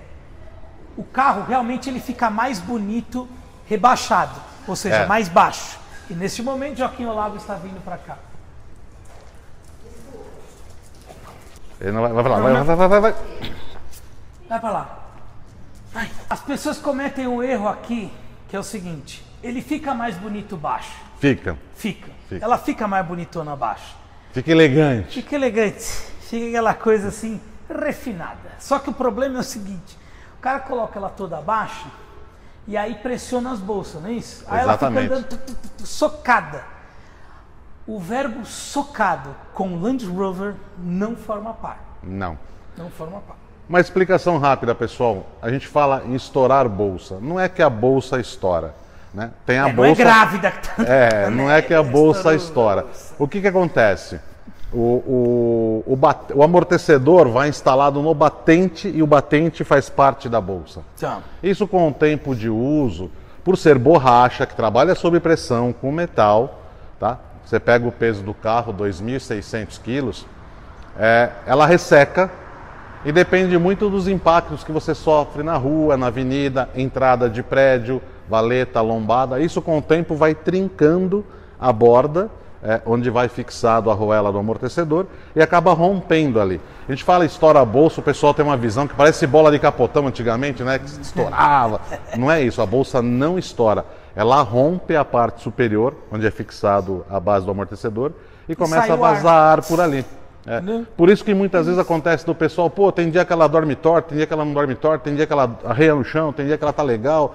o 0.96 1.02
carro 1.04 1.44
realmente 1.48 1.88
ele 1.88 1.98
fica 2.00 2.28
mais 2.28 2.58
bonito 2.60 3.26
rebaixado, 3.66 4.38
ou 4.66 4.76
seja, 4.76 4.96
É. 4.96 5.06
mais 5.06 5.28
baixo. 5.28 5.78
E 6.10 6.14
neste 6.14 6.42
momento 6.42 6.78
Joaquim 6.78 7.06
Olavo 7.06 7.36
está 7.36 7.54
vindo 7.54 7.82
para 7.82 7.96
cá. 7.96 8.18
Ele 11.80 11.92
não 11.92 12.02
vai, 12.02 12.12
vai, 12.12 12.22
vai, 12.22 12.64
vai, 12.64 12.76
vai, 12.76 12.88
vai, 12.88 13.00
vai. 13.00 13.14
Vai 14.48 14.60
para 14.60 14.70
lá. 14.70 14.98
As 16.28 16.40
pessoas 16.40 16.78
cometem 16.78 17.26
um 17.26 17.42
erro 17.42 17.68
aqui, 17.68 18.10
que 18.48 18.56
é 18.56 18.58
o 18.58 18.62
seguinte: 18.62 19.24
ele 19.42 19.60
fica 19.60 19.94
mais 19.94 20.16
bonito 20.16 20.56
baixo. 20.56 20.92
Fica, 21.18 21.58
Fica. 21.74 22.10
Fica. 22.28 22.44
Ela 22.44 22.58
fica 22.58 22.86
mais 22.86 23.06
bonitona 23.06 23.56
baixo. 23.56 23.96
fica 24.32 24.50
elegante. 24.50 25.14
Fica 25.14 25.34
elegante. 25.34 25.82
Fica 26.20 26.48
aquela 26.48 26.74
coisa 26.74 27.08
assim, 27.08 27.40
refinada. 27.68 28.52
Só 28.58 28.78
que 28.78 28.90
o 28.90 28.92
problema 28.92 29.38
é 29.38 29.40
o 29.40 29.44
seguinte: 29.44 29.98
o 30.38 30.40
cara 30.40 30.60
coloca 30.60 30.98
ela 30.98 31.10
toda 31.10 31.40
baixa 31.40 31.86
e 32.66 32.76
aí 32.76 32.94
pressiona 32.96 33.50
as 33.52 33.58
bolsas, 33.58 34.02
não 34.02 34.10
é 34.10 34.12
isso? 34.12 34.44
Aí 34.46 34.60
Exatamente. 34.60 35.06
ela 35.06 35.16
fica 35.16 35.28
andando 35.28 35.46
tu, 35.46 35.54
tu, 35.54 35.68
tu, 35.78 35.86
socada. 35.86 36.64
O 37.86 37.98
verbo 37.98 38.44
socado 38.44 39.34
com 39.54 39.80
Land 39.80 40.04
Rover 40.04 40.54
não 40.76 41.16
forma 41.16 41.54
par. 41.54 41.78
Não. 42.02 42.38
Não 42.76 42.90
forma 42.90 43.20
par. 43.20 43.36
Uma 43.68 43.80
explicação 43.80 44.38
rápida, 44.38 44.74
pessoal. 44.74 45.26
A 45.42 45.50
gente 45.50 45.66
fala 45.66 46.02
em 46.06 46.14
estourar 46.14 46.68
bolsa. 46.68 47.18
Não 47.20 47.38
é 47.38 47.48
que 47.48 47.62
a 47.62 47.68
bolsa 47.68 48.18
estoura. 48.18 48.74
Né? 49.12 49.30
Tem 49.44 49.58
a 49.58 49.68
É, 49.68 49.72
não 49.72 49.84
é 49.84 49.88
bolsa. 49.88 50.02
grávida 50.04 50.50
que 50.50 50.68
tá 50.68 50.82
É, 50.84 51.30
não 51.30 51.50
é 51.50 51.60
que 51.60 51.74
a 51.74 51.82
bolsa 51.82 52.34
estoura. 52.34 52.86
O 53.18 53.26
que, 53.28 53.40
que 53.40 53.48
acontece? 53.48 54.20
O, 54.72 54.78
o, 55.86 55.92
o, 55.92 55.96
bate- 55.96 56.32
o 56.34 56.42
amortecedor 56.42 57.28
vai 57.30 57.48
instalado 57.48 58.02
no 58.02 58.14
batente 58.14 58.88
e 58.88 59.02
o 59.02 59.06
batente 59.06 59.64
faz 59.64 59.88
parte 59.88 60.28
da 60.28 60.40
bolsa. 60.40 60.80
Então, 60.96 61.22
Isso 61.42 61.66
com 61.66 61.88
o 61.88 61.92
tempo 61.92 62.34
de 62.34 62.50
uso, 62.50 63.10
por 63.42 63.56
ser 63.56 63.78
borracha, 63.78 64.44
que 64.46 64.54
trabalha 64.54 64.94
sob 64.94 65.18
pressão 65.20 65.72
com 65.72 65.90
metal, 65.90 66.60
tá? 67.00 67.18
Você 67.46 67.58
pega 67.58 67.88
o 67.88 67.92
peso 67.92 68.22
do 68.22 68.34
carro, 68.34 68.74
2.600 68.74 69.80
quilos, 69.82 70.26
é, 70.98 71.30
ela 71.46 71.64
resseca 71.66 72.30
e 73.04 73.12
depende 73.12 73.56
muito 73.56 73.88
dos 73.88 74.08
impactos 74.08 74.64
que 74.64 74.72
você 74.72 74.94
sofre 74.94 75.42
na 75.42 75.56
rua, 75.56 75.96
na 75.96 76.08
avenida, 76.08 76.68
entrada 76.74 77.30
de 77.30 77.42
prédio, 77.42 78.02
valeta, 78.28 78.80
lombada. 78.80 79.40
Isso 79.40 79.62
com 79.62 79.78
o 79.78 79.82
tempo 79.82 80.14
vai 80.14 80.34
trincando 80.34 81.24
a 81.58 81.72
borda, 81.72 82.30
é, 82.62 82.80
onde 82.84 83.08
vai 83.08 83.28
fixado 83.28 83.88
a 83.88 83.92
arruela 83.92 84.32
do 84.32 84.38
amortecedor 84.38 85.06
e 85.34 85.40
acaba 85.40 85.72
rompendo 85.72 86.40
ali. 86.40 86.60
A 86.88 86.92
gente 86.92 87.04
fala 87.04 87.24
estoura 87.24 87.60
a 87.60 87.64
bolsa, 87.64 88.00
o 88.00 88.02
pessoal 88.02 88.34
tem 88.34 88.44
uma 88.44 88.56
visão 88.56 88.86
que 88.86 88.94
parece 88.94 89.26
bola 89.26 89.50
de 89.50 89.58
capotão 89.58 90.06
antigamente, 90.06 90.62
né? 90.62 90.78
Que 90.78 90.86
estourava. 90.86 91.80
Não 92.18 92.30
é 92.30 92.42
isso, 92.42 92.60
a 92.60 92.66
bolsa 92.66 93.00
não 93.00 93.38
estoura. 93.38 93.84
Ela 94.16 94.42
rompe 94.42 94.96
a 94.96 95.04
parte 95.04 95.42
superior, 95.42 95.94
onde 96.10 96.26
é 96.26 96.30
fixado 96.30 97.06
a 97.08 97.20
base 97.20 97.44
do 97.44 97.52
amortecedor, 97.52 98.12
e 98.48 98.56
começa 98.56 98.92
a 98.92 98.96
vazar 98.96 99.34
ar 99.34 99.62
por 99.62 99.80
ali. 99.80 100.04
É. 100.48 100.60
Né? 100.60 100.86
Por 100.96 101.10
isso 101.10 101.24
que 101.24 101.34
muitas 101.34 101.66
vezes 101.66 101.78
acontece 101.78 102.24
do 102.24 102.34
pessoal, 102.34 102.70
pô, 102.70 102.90
tem 102.90 103.10
dia 103.10 103.24
que 103.24 103.32
ela 103.32 103.46
dorme 103.46 103.74
torta, 103.74 104.08
tem 104.08 104.18
dia 104.18 104.26
que 104.26 104.32
ela 104.32 104.44
não 104.44 104.52
dorme 104.54 104.74
torta, 104.74 105.04
tem 105.04 105.14
dia 105.14 105.26
que 105.26 105.32
ela 105.32 105.58
arreia 105.64 105.94
no 105.94 106.02
chão, 106.04 106.32
tem 106.32 106.46
dia 106.46 106.56
que 106.56 106.64
ela 106.64 106.72
tá 106.72 106.82
legal. 106.82 107.34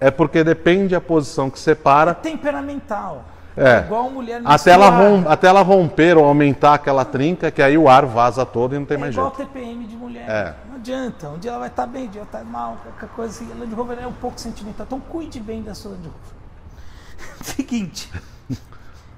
É 0.00 0.10
porque 0.10 0.42
depende 0.44 0.94
a 0.94 1.00
posição 1.00 1.48
que 1.50 1.58
separa. 1.58 2.14
temperamental. 2.14 3.24
É. 3.54 3.80
Igual 3.80 4.08
mulher 4.10 4.40
Até 4.46 4.70
ela, 4.70 4.88
rom- 4.88 5.24
até 5.28 5.46
ela 5.46 5.60
romper 5.60 6.16
ou 6.16 6.24
aumentar 6.24 6.72
aquela 6.74 7.04
trinca, 7.04 7.50
que 7.50 7.60
aí 7.62 7.76
o 7.76 7.86
ar 7.88 8.06
vaza 8.06 8.46
todo 8.46 8.74
e 8.74 8.78
não 8.78 8.86
tem 8.86 8.96
É 8.96 9.00
mais 9.00 9.12
igual 9.14 9.34
jeito. 9.36 9.50
TPM 9.50 9.84
de 9.84 9.94
mulher. 9.94 10.24
É. 10.26 10.54
Não 10.68 10.76
adianta. 10.76 11.28
Um 11.28 11.38
dia 11.38 11.50
ela 11.50 11.60
vai 11.60 11.68
estar 11.68 11.86
bem, 11.86 12.04
um 12.06 12.10
dia 12.10 12.20
ela 12.22 12.28
vai 12.32 12.40
estar 12.40 12.50
mal, 12.50 12.78
qualquer 12.82 13.08
coisa 13.14 13.30
assim. 13.34 13.52
A 13.52 13.60
Land 13.60 13.74
Rover 13.74 13.98
é 14.02 14.06
um 14.06 14.12
pouco 14.12 14.40
sentimental. 14.40 14.86
Então 14.86 14.98
cuide 15.00 15.38
bem 15.38 15.62
da 15.62 15.74
sua 15.74 15.90
Land 15.90 16.04
Rover. 16.04 17.36
Seguinte. 17.42 18.10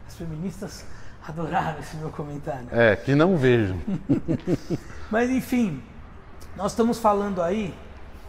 As 0.08 0.14
feministas 0.16 0.84
adoraram 1.26 1.78
esse 1.80 1.96
meu 1.96 2.10
comentário. 2.10 2.66
É, 2.70 2.96
que 2.96 3.14
não 3.14 3.36
vejo. 3.36 3.74
Mas 5.10 5.30
enfim, 5.30 5.82
nós 6.56 6.72
estamos 6.72 6.98
falando 6.98 7.42
aí, 7.42 7.74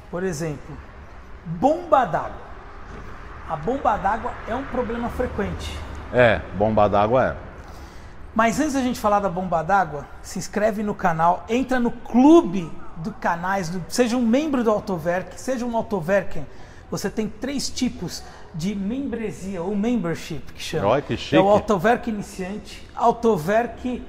por 0.09 0.23
exemplo, 0.23 0.75
bomba 1.45 2.05
d'água. 2.05 2.45
A 3.49 3.55
bomba 3.55 3.97
d'água 3.97 4.31
é 4.47 4.55
um 4.55 4.63
problema 4.65 5.09
frequente. 5.09 5.77
É, 6.13 6.39
bomba 6.57 6.87
d'água 6.87 7.25
é. 7.25 7.35
Mas 8.33 8.59
antes 8.59 8.73
da 8.73 8.81
gente 8.81 8.99
falar 8.99 9.19
da 9.19 9.29
bomba 9.29 9.61
d'água, 9.63 10.05
se 10.21 10.39
inscreve 10.39 10.83
no 10.83 10.93
canal, 10.95 11.45
entra 11.47 11.79
no 11.79 11.91
clube 11.91 12.69
do 12.97 13.11
canais, 13.13 13.69
do- 13.69 13.83
seja 13.87 14.17
um 14.17 14.25
membro 14.25 14.63
do 14.63 14.69
Autoverk, 14.71 15.39
seja 15.39 15.65
um 15.65 15.75
Autoverken. 15.75 16.45
Você 16.91 17.09
tem 17.09 17.27
três 17.29 17.69
tipos 17.69 18.23
de 18.55 18.73
membresia 18.73 19.61
ou 19.61 19.75
membership 19.75 20.41
que 20.53 20.63
chama. 20.63 20.87
Olha 20.87 21.01
que 21.01 21.17
chique. 21.17 21.35
É 21.35 21.39
o 21.39 21.47
Autoverk 21.49 22.09
iniciante, 22.09 22.81
Autoverk 22.95 24.01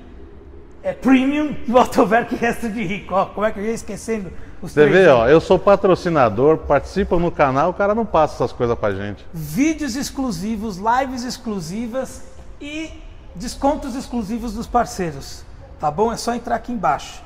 é 0.82 0.92
premium 0.92 1.56
e 1.66 1.72
o 1.72 1.78
Autoverk 1.78 2.34
resto 2.36 2.68
de 2.68 2.84
rico. 2.84 3.12
Ó, 3.12 3.26
como 3.26 3.44
é 3.44 3.50
que 3.50 3.58
eu 3.58 3.64
ia 3.64 3.72
esquecendo 3.72 4.32
os 4.62 4.72
Você 4.72 4.86
vê, 4.86 5.08
ó, 5.08 5.28
eu 5.28 5.40
sou 5.40 5.58
patrocinador, 5.58 6.58
participo 6.58 7.18
no 7.18 7.30
canal, 7.30 7.70
o 7.70 7.74
cara 7.74 7.94
não 7.94 8.06
passa 8.06 8.36
essas 8.36 8.52
coisas 8.52 8.78
pra 8.78 8.94
gente. 8.94 9.26
vídeos 9.34 9.96
exclusivos, 9.96 10.78
lives 10.78 11.24
exclusivas 11.24 12.22
e 12.60 12.90
descontos 13.34 13.96
exclusivos 13.96 14.54
dos 14.54 14.66
parceiros. 14.66 15.44
Tá 15.80 15.90
bom? 15.90 16.12
É 16.12 16.16
só 16.16 16.34
entrar 16.34 16.54
aqui 16.54 16.72
embaixo. 16.72 17.20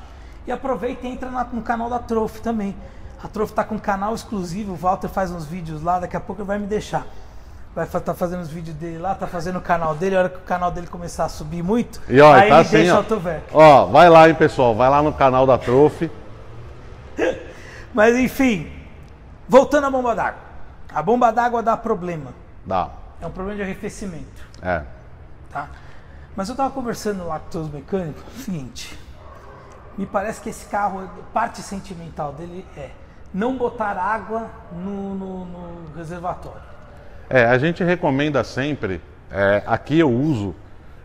E 0.45 0.51
aproveita 0.51 1.07
e 1.07 1.11
entra 1.11 1.29
no 1.53 1.61
canal 1.61 1.89
da 1.89 1.99
Trofe 1.99 2.41
também. 2.41 2.75
A 3.23 3.27
Trofe 3.27 3.53
tá 3.53 3.63
com 3.63 3.75
um 3.75 3.79
canal 3.79 4.15
exclusivo, 4.15 4.73
o 4.73 4.75
Walter 4.75 5.07
faz 5.07 5.31
uns 5.31 5.45
vídeos 5.45 5.83
lá, 5.83 5.99
daqui 5.99 6.17
a 6.17 6.19
pouco 6.19 6.41
ele 6.41 6.47
vai 6.47 6.57
me 6.57 6.65
deixar. 6.65 7.05
Vai 7.75 7.85
estar 7.85 7.99
tá 7.99 8.13
fazendo 8.13 8.41
os 8.41 8.49
vídeos 8.49 8.75
dele 8.75 8.97
lá, 8.97 9.15
tá 9.15 9.27
fazendo 9.27 9.57
o 9.59 9.61
canal 9.61 9.95
dele, 9.95 10.15
a 10.15 10.19
hora 10.19 10.29
que 10.29 10.37
o 10.37 10.41
canal 10.41 10.71
dele 10.71 10.87
começar 10.87 11.25
a 11.25 11.29
subir 11.29 11.63
muito, 11.63 12.01
E 12.09 12.19
ó, 12.19 12.33
aí 12.33 12.41
tá 12.41 12.45
ele 12.45 12.53
assim, 12.55 12.71
deixa 12.77 12.99
ó. 12.99 13.03
Ó, 13.53 13.85
vai 13.85 14.09
lá, 14.09 14.27
hein, 14.27 14.35
pessoal, 14.35 14.75
vai 14.75 14.89
lá 14.89 15.01
no 15.01 15.13
canal 15.13 15.45
da 15.45 15.57
Trofe. 15.57 16.11
Mas 17.93 18.15
enfim, 18.15 18.71
voltando 19.47 19.87
à 19.87 19.91
bomba 19.91 20.15
d'água. 20.15 20.41
A 20.93 21.01
bomba 21.01 21.31
d'água 21.31 21.63
dá 21.63 21.77
problema. 21.77 22.33
Dá. 22.65 22.89
É 23.21 23.27
um 23.27 23.31
problema 23.31 23.57
de 23.57 23.63
arrefecimento. 23.63 24.49
É. 24.61 24.83
tá? 25.51 25.69
Mas 26.35 26.49
eu 26.49 26.55
tava 26.55 26.71
conversando 26.71 27.27
lá 27.27 27.39
com 27.39 27.59
os 27.59 27.69
mecânicos, 27.69 28.23
o 28.35 28.39
seguinte, 28.41 28.97
me 29.97 30.05
parece 30.05 30.41
que 30.41 30.49
esse 30.49 30.65
carro, 30.65 31.09
parte 31.33 31.61
sentimental 31.61 32.33
dele 32.33 32.65
é 32.75 32.89
não 33.33 33.55
botar 33.57 33.97
água 33.97 34.47
no, 34.73 35.15
no- 35.15 35.45
no 35.45 35.95
reservatório. 35.97 36.61
É, 37.29 37.45
a 37.45 37.57
gente 37.57 37.83
recomenda 37.83 38.43
sempre, 38.43 39.01
é, 39.31 39.63
aqui 39.65 39.97
eu 39.99 40.09
uso, 40.11 40.53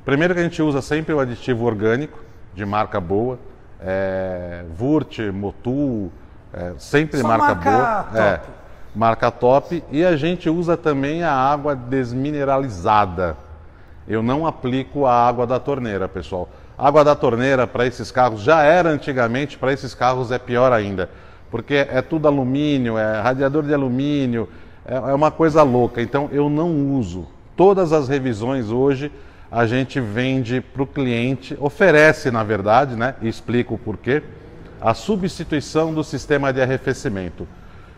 primeiro 0.04 0.34
que 0.34 0.40
a 0.40 0.42
gente 0.42 0.60
usa 0.60 0.82
sempre 0.82 1.14
o 1.14 1.20
aditivo 1.20 1.64
orgânico, 1.64 2.18
de 2.54 2.64
marca 2.66 3.00
boa, 3.00 3.38
é, 3.80 4.64
Vurt, 4.74 5.18
Motul, 5.32 6.10
é, 6.52 6.72
sempre 6.78 7.20
Só 7.20 7.28
marca, 7.28 7.44
marca 7.54 7.70
boa. 7.70 8.02
top. 8.04 8.18
É, 8.18 8.40
marca 8.94 9.30
top. 9.30 9.84
E 9.92 10.04
a 10.04 10.16
gente 10.16 10.48
usa 10.48 10.76
também 10.76 11.22
a 11.22 11.32
água 11.32 11.76
desmineralizada. 11.76 13.36
Eu 14.08 14.22
não 14.22 14.46
aplico 14.46 15.04
a 15.06 15.28
água 15.28 15.46
da 15.46 15.58
torneira, 15.60 16.08
pessoal. 16.08 16.48
A 16.78 16.88
água 16.88 17.04
da 17.04 17.14
torneira 17.14 17.66
para 17.66 17.86
esses 17.86 18.10
carros 18.10 18.40
já 18.40 18.62
era 18.62 18.88
antigamente, 18.88 19.58
para 19.58 19.72
esses 19.72 19.94
carros 19.94 20.30
é 20.32 20.38
pior 20.38 20.72
ainda. 20.72 21.10
Porque 21.50 21.74
é 21.74 22.02
tudo 22.02 22.26
alumínio, 22.26 22.98
é 22.98 23.20
radiador 23.20 23.62
de 23.62 23.72
alumínio, 23.72 24.48
é, 24.84 24.94
é 24.94 25.14
uma 25.14 25.30
coisa 25.30 25.62
louca. 25.62 26.00
Então 26.00 26.28
eu 26.32 26.48
não 26.48 26.94
uso. 26.94 27.26
Todas 27.56 27.92
as 27.92 28.08
revisões 28.08 28.70
hoje 28.70 29.10
a 29.50 29.66
gente 29.66 30.00
vende 30.00 30.60
para 30.60 30.82
o 30.82 30.86
cliente, 30.86 31.56
oferece 31.60 32.30
na 32.30 32.42
verdade, 32.42 32.96
né, 32.96 33.14
e 33.22 33.28
explico 33.28 33.74
o 33.74 33.78
porquê, 33.78 34.22
a 34.80 34.92
substituição 34.92 35.94
do 35.94 36.04
sistema 36.04 36.52
de 36.52 36.60
arrefecimento. 36.60 37.46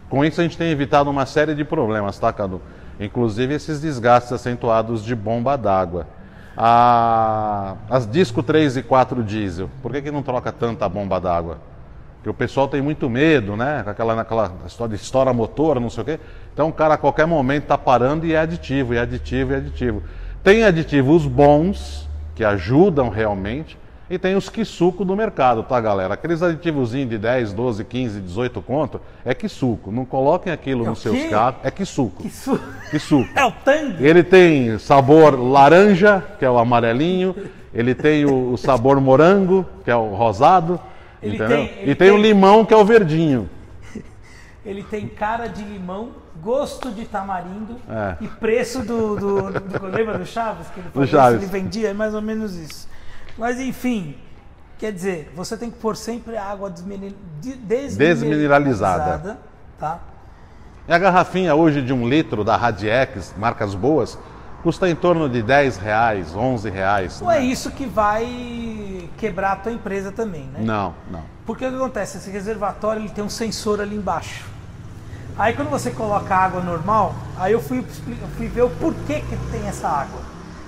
Com 0.09 0.25
isso 0.25 0.41
a 0.41 0.45
gente 0.45 0.57
tem 0.57 0.71
evitado 0.71 1.11
uma 1.11 1.27
série 1.27 1.55
de 1.55 1.65
problemas, 1.65 2.19
tá, 2.19 2.33
Cadu? 2.33 2.61
Inclusive 3.01 3.55
esses 3.55 3.81
desgastes 3.81 4.33
acentuados 4.33 5.05
de 5.05 5.15
bomba 5.15 5.57
d'água. 5.57 6.07
A... 6.57 7.77
As 7.89 8.11
disco 8.11 8.43
3 8.43 8.79
e 8.79 8.83
4 8.83 9.23
diesel, 9.23 9.71
por 9.83 9.93
que, 9.93 10.03
que 10.03 10.11
não 10.11 10.23
troca 10.23 10.51
tanta 10.51 10.89
bomba 10.89 11.21
d'água? 11.21 11.59
Porque 12.29 12.31
o 12.31 12.35
pessoal 12.35 12.69
tem 12.69 12.83
muito 12.83 13.09
medo, 13.09 13.57
né? 13.57 13.83
Aquela, 13.87 14.15
naquela 14.15 14.53
história 14.67 14.95
de 14.95 15.03
estoura 15.03 15.33
motor, 15.33 15.81
não 15.81 15.89
sei 15.89 16.03
o 16.03 16.05
quê. 16.05 16.21
Então 16.53 16.69
o 16.69 16.73
cara 16.73 16.95
a 16.95 16.99
qualquer 16.99 17.27
momento 17.27 17.63
está 17.63 17.79
parando 17.79 18.27
e 18.27 18.35
é 18.35 18.39
aditivo, 18.39 18.93
e 18.93 18.99
é 18.99 19.01
aditivo, 19.01 19.53
e 19.53 19.55
é 19.55 19.59
aditivo. 19.59 20.03
Tem 20.43 20.65
aditivos 20.65 21.25
bons, 21.25 22.07
que 22.35 22.45
ajudam 22.45 23.09
realmente, 23.09 23.79
e 24.11 24.19
tem 24.19 24.37
os 24.37 24.51
suco 24.67 25.05
do 25.05 25.17
mercado, 25.17 25.63
tá, 25.63 25.81
galera? 25.81 26.15
Aqueles 26.15 26.43
aditivozinhos 26.43 27.09
de 27.09 27.19
10, 27.19 27.55
12, 27.55 27.85
15, 27.85 28.21
18 28.21 28.63
conto, 28.63 29.01
é 29.25 29.49
suco. 29.49 29.91
Não 29.91 30.05
coloquem 30.05 30.53
aquilo 30.53 30.85
É 30.85 30.89
nos 30.89 30.99
seus 30.99 31.31
carros. 31.31 31.61
É 31.65 31.85
suco. 31.85 32.27
Isso 32.27 32.61
suco. 32.99 33.29
é 33.35 33.45
o 33.45 33.53
tangue. 33.53 34.05
Ele 34.05 34.23
tem 34.23 34.79
sabor 34.79 35.39
laranja, 35.39 36.23
que 36.39 36.45
é 36.45 36.51
o 36.51 36.59
amarelinho. 36.59 37.35
Ele 37.73 37.95
tem 37.95 38.27
o, 38.27 38.53
o 38.53 38.57
sabor 38.59 39.01
morango, 39.01 39.65
que 39.85 39.91
é 39.91 39.97
o 39.97 40.15
rosado. 40.15 40.79
Ele 41.23 41.37
entendeu? 41.37 41.57
tem- 41.57 41.67
ele 41.79 41.91
e 41.91 41.95
tem, 41.95 42.11
o 42.11 42.15
tem- 42.15 42.23
limão, 42.23 42.65
que 42.65 42.73
é 42.73 42.77
o 42.77 42.85
verdinho. 42.85 43.49
Ele 44.65 44.83
tem 44.83 45.09
cara 45.09 45.47
de 45.49 45.63
limão, 45.65 46.11
gosto 46.43 46.91
de 46.91 47.05
tamarindo 47.07 47.77
É. 47.89 48.17
e 48.21 48.29
preço 48.29 48.81
do, 48.81 49.17
do, 49.17 49.51
do- 49.61 49.87
Lembra 49.87 50.19
do 50.19 50.27
Chaves? 50.27 50.67
Que 50.69 50.81
ele, 50.81 50.89
Do 50.93 51.07
Chaves. 51.07 51.43
ele 51.43 51.51
vendia, 51.51 51.89
é 51.89 51.93
mais 51.95 52.15
ou 52.15 52.21
menos 52.21 52.55
isso. 52.55 52.87
Mas 53.39 53.59
enfim, 53.61 54.17
quer 54.79 54.93
dizer, 54.93 55.33
você 55.35 55.57
tem 55.57 55.71
que 55.71 55.79
pôr 55.79 55.97
sempre 55.97 56.37
a 56.37 56.45
água 56.45 56.69
desmini- 56.71 57.17
de- 57.41 57.57
desmineralizada. 57.57 59.39
Tá? 59.79 60.01
E 60.87 60.93
a 60.93 60.99
garrafinha 60.99 61.55
hoje 61.55 61.81
de 61.83 61.93
um 61.93 62.09
litro 62.09 62.45
da 62.45 62.57
Radiex, 62.57 63.35
marcas 63.39 63.75
boas, 63.75 64.19
custa 64.63 64.89
em 64.89 64.95
torno 64.95 65.29
de 65.29 65.43
10 65.43 65.77
reais, 65.79 66.35
11 66.35 66.69
reais. 66.69 67.21
Não 67.21 67.31
é 67.31 67.41
isso 67.41 67.71
que 67.71 67.87
vai 67.87 68.25
quebrar 69.17 69.53
a 69.53 69.57
tua 69.57 69.73
empresa 69.73 70.13
também, 70.13 70.45
né? 70.45 70.61
Não, 70.61 70.95
não. 71.11 71.23
Porque 71.47 71.67
o 71.67 71.71
que 71.71 71.77
acontece? 71.77 72.19
Esse 72.19 72.31
reservatório 72.31 73.01
ele 73.01 73.09
tem 73.09 73.25
um 73.25 73.31
sensor 73.31 73.81
ali 73.81 73.97
embaixo. 73.97 74.45
Aí 75.39 75.55
quando 75.55 75.71
você 75.71 75.91
coloca 75.91 76.35
água 76.35 76.61
normal, 76.61 77.15
aí 77.37 77.53
eu 77.53 77.61
fui, 77.61 77.85
fui 78.37 78.49
ver 78.49 78.63
o 78.63 78.71
porquê 78.71 79.21
que 79.21 79.37
tem 79.51 79.67
essa 79.69 79.89
água. 79.89 80.21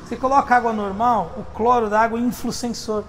Você 0.04 0.16
coloca 0.16 0.54
água 0.54 0.72
normal, 0.72 1.34
o 1.36 1.42
cloro 1.54 1.90
da 1.90 2.00
água 2.00 2.18
infla 2.18 2.50
o 2.50 2.52
sensor. 2.52 3.04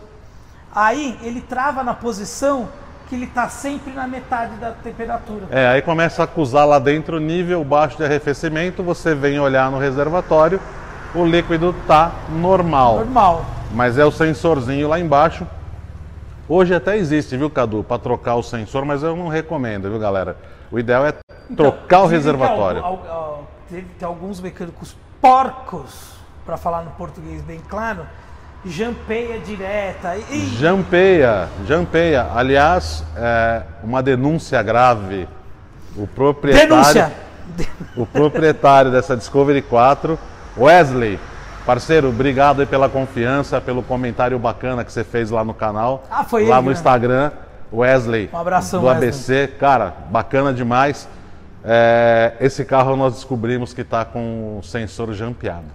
Aí 0.74 1.20
ele 1.22 1.42
trava 1.42 1.84
na 1.84 1.94
posição 1.94 2.70
que 3.08 3.16
ele 3.16 3.26
está 3.26 3.50
sempre 3.50 3.92
na 3.92 4.08
metade 4.08 4.56
da 4.56 4.72
temperatura. 4.72 5.48
É, 5.52 5.68
aí 5.68 5.82
começa 5.82 6.22
a 6.22 6.26
acusar 6.26 6.66
lá 6.66 6.80
dentro 6.80 7.20
nível 7.20 7.62
baixo 7.64 7.98
de 7.98 8.06
arrefecimento, 8.06 8.82
você 8.82 9.14
vem 9.14 9.38
olhar 9.40 9.70
no 9.70 9.78
reservatório, 9.78 10.62
o 11.14 11.26
líquido 11.26 11.74
tá 11.88 12.12
normal. 12.30 12.98
Normal. 12.98 13.46
Mas 13.74 13.98
é 13.98 14.06
o 14.06 14.12
sensorzinho 14.12 14.88
lá 14.88 15.00
embaixo. 15.00 15.46
Hoje 16.48 16.76
até 16.76 16.98
existe, 16.98 17.38
viu, 17.38 17.50
Cadu, 17.50 17.84
para 17.84 17.98
trocar 17.98 18.36
o 18.36 18.44
sensor, 18.44 18.84
mas 18.84 19.04
eu 19.04 19.16
não 19.16 19.28
recomendo, 19.28 19.90
viu, 19.90 20.00
galera? 20.00 20.36
O 20.72 20.78
ideal 20.78 21.06
é 21.06 21.14
trocar 21.14 21.22
o 21.22 21.52
Então, 21.54 22.04
dizem 22.04 22.10
que 22.10 22.16
reservatório. 22.16 22.84
Teve 23.70 23.88
tem 23.98 24.06
alguns 24.08 24.42
mecânicos 24.42 24.96
porcos, 25.22 26.12
para 26.46 26.58
falar 26.58 26.82
no 26.82 26.92
português 26.92 27.42
bem 27.42 27.62
claro, 27.70 28.06
jampeia 28.66 29.40
direta. 29.40 30.18
E- 30.30 30.58
Jampeia, 30.58 31.48
jampeia. 31.66 32.28
Aliás, 32.36 33.04
é 33.16 33.64
uma 33.84 34.04
denúncia 34.04 34.62
grave. 34.62 35.28
O 35.96 36.06
proprietário, 36.06 36.70
denúncia! 36.70 37.12
o 37.96 38.06
proprietário 38.06 38.92
dessa 38.92 39.16
Discovery 39.16 39.62
4, 39.62 40.18
Wesley, 40.58 41.20
parceiro, 41.66 42.10
obrigado 42.10 42.60
aí 42.62 42.66
pela 42.66 42.90
confiança, 42.90 43.62
pelo 43.62 43.82
comentário 43.82 44.38
bacana 44.38 44.84
que 44.84 44.92
você 44.92 45.04
fez 45.04 45.30
lá 45.32 45.44
no 45.44 45.54
canal, 45.54 46.04
Ah, 46.10 46.24
foi 46.24 46.46
lá 46.48 46.56
ele, 46.58 46.62
no 46.66 46.72
né? 46.72 46.74
Instagram. 46.74 47.32
Wesley, 47.74 48.30
Um 48.34 48.38
abração, 48.38 48.82
do 48.82 48.88
Wesley. 48.88 49.08
ABC, 49.10 49.48
cara, 49.58 49.94
bacana 50.10 50.54
demais. 50.54 51.08
É, 51.64 52.34
esse 52.42 52.66
carro 52.66 52.98
nós 52.98 53.14
descobrimos 53.14 53.74
que 53.74 53.80
está 53.82 54.04
com 54.04 54.58
o 54.60 54.64
sensor 54.64 55.14
jampeado. 55.14 55.68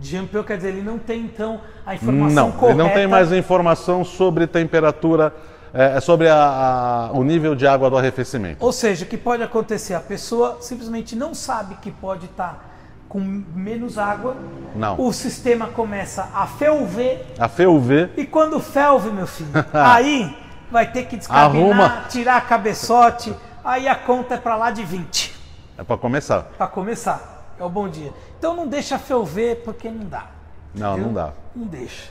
Jampeou 0.00 0.42
quer 0.42 0.56
dizer, 0.56 0.68
ele 0.70 0.80
não 0.80 0.96
tem 0.98 1.20
então 1.22 1.60
a 1.84 1.94
informação 1.94 2.30
Não, 2.46 2.52
correta. 2.52 2.78
ele 2.78 2.82
não 2.88 2.94
tem 2.94 3.06
mais 3.06 3.30
informação 3.32 4.04
sobre 4.04 4.46
temperatura, 4.46 5.34
é, 5.74 6.00
sobre 6.00 6.28
a- 6.30 7.10
a- 7.10 7.10
o 7.12 7.22
nível 7.22 7.54
de 7.54 7.66
água 7.66 7.90
do 7.90 7.98
arrefecimento. 7.98 8.64
Ou 8.64 8.72
seja, 8.72 9.04
o 9.04 9.08
que 9.08 9.18
pode 9.18 9.42
acontecer? 9.42 9.92
A 9.94 10.00
pessoa 10.00 10.58
simplesmente 10.62 11.14
não 11.14 11.34
sabe 11.34 11.74
que 11.82 11.90
pode 11.90 12.24
estar 12.24 12.64
com 13.08 13.20
menos 13.20 13.96
água. 13.98 14.36
Não. 14.74 15.00
O 15.00 15.12
sistema 15.12 15.68
começa 15.68 16.28
a 16.34 16.46
ferver. 16.46 17.26
A 17.38 17.48
FEUV, 17.48 18.10
E 18.16 18.26
quando 18.26 18.60
ferve, 18.60 19.10
meu 19.10 19.26
filho, 19.26 19.50
aí 19.72 20.36
vai 20.70 20.90
ter 20.92 21.06
que 21.06 21.16
descabinar, 21.16 21.46
Arruma. 21.80 22.04
tirar 22.08 22.36
a 22.36 22.40
cabeçote. 22.40 23.34
Aí 23.64 23.88
a 23.88 23.94
conta 23.94 24.34
é 24.34 24.38
para 24.38 24.56
lá 24.56 24.70
de 24.70 24.84
20. 24.84 25.34
é 25.78 25.82
para 25.82 25.96
começar. 25.96 26.42
Para 26.56 26.66
começar. 26.66 27.54
É 27.58 27.64
o 27.64 27.68
bom 27.68 27.88
dia. 27.88 28.12
Então 28.38 28.54
não 28.54 28.66
deixa 28.66 28.98
ferver 28.98 29.62
porque 29.64 29.90
não 29.90 30.06
dá. 30.06 30.26
Não, 30.74 30.96
não 30.96 31.12
dá. 31.12 31.32
Não 31.56 31.66
deixa. 31.66 32.10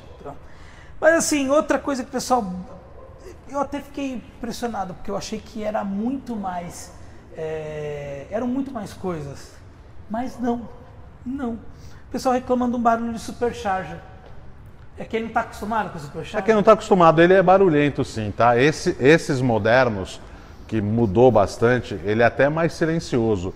Mas 0.99 1.13
assim, 1.13 1.49
outra 1.49 1.77
coisa 1.79 2.03
que 2.03 2.09
o 2.09 2.11
pessoal. 2.11 2.43
Eu 3.49 3.61
até 3.61 3.79
fiquei 3.79 4.13
impressionado, 4.15 4.93
porque 4.95 5.09
eu 5.09 5.15
achei 5.15 5.39
que 5.39 5.63
era 5.63 5.83
muito 5.85 6.35
mais. 6.35 6.91
é, 7.37 8.25
eram 8.31 8.47
muito 8.47 8.71
mais 8.71 8.93
coisas. 8.93 9.51
Mas 10.09 10.37
não. 10.39 10.67
Não. 11.25 11.53
O 11.53 12.11
pessoal 12.11 12.33
reclamando 12.35 12.71
de 12.73 12.77
um 12.77 12.81
barulho 12.81 13.13
de 13.13 13.19
supercharger. 13.19 13.97
É 14.97 15.03
quem 15.05 15.21
não 15.21 15.27
está 15.27 15.41
acostumado 15.41 15.91
com 15.91 15.97
o 15.97 16.01
supercharger. 16.01 16.43
quem 16.43 16.53
não 16.53 16.61
está 16.61 16.73
acostumado, 16.73 17.21
ele 17.21 17.33
é 17.33 17.43
barulhento 17.43 18.03
sim, 18.03 18.33
tá? 18.35 18.57
Esse- 18.57 18.95
esses 18.99 19.41
modernos, 19.41 20.19
que 20.67 20.81
mudou 20.81 21.31
bastante, 21.31 21.99
ele 22.03 22.21
é 22.21 22.25
até 22.25 22.49
mais 22.49 22.73
silencioso. 22.73 23.53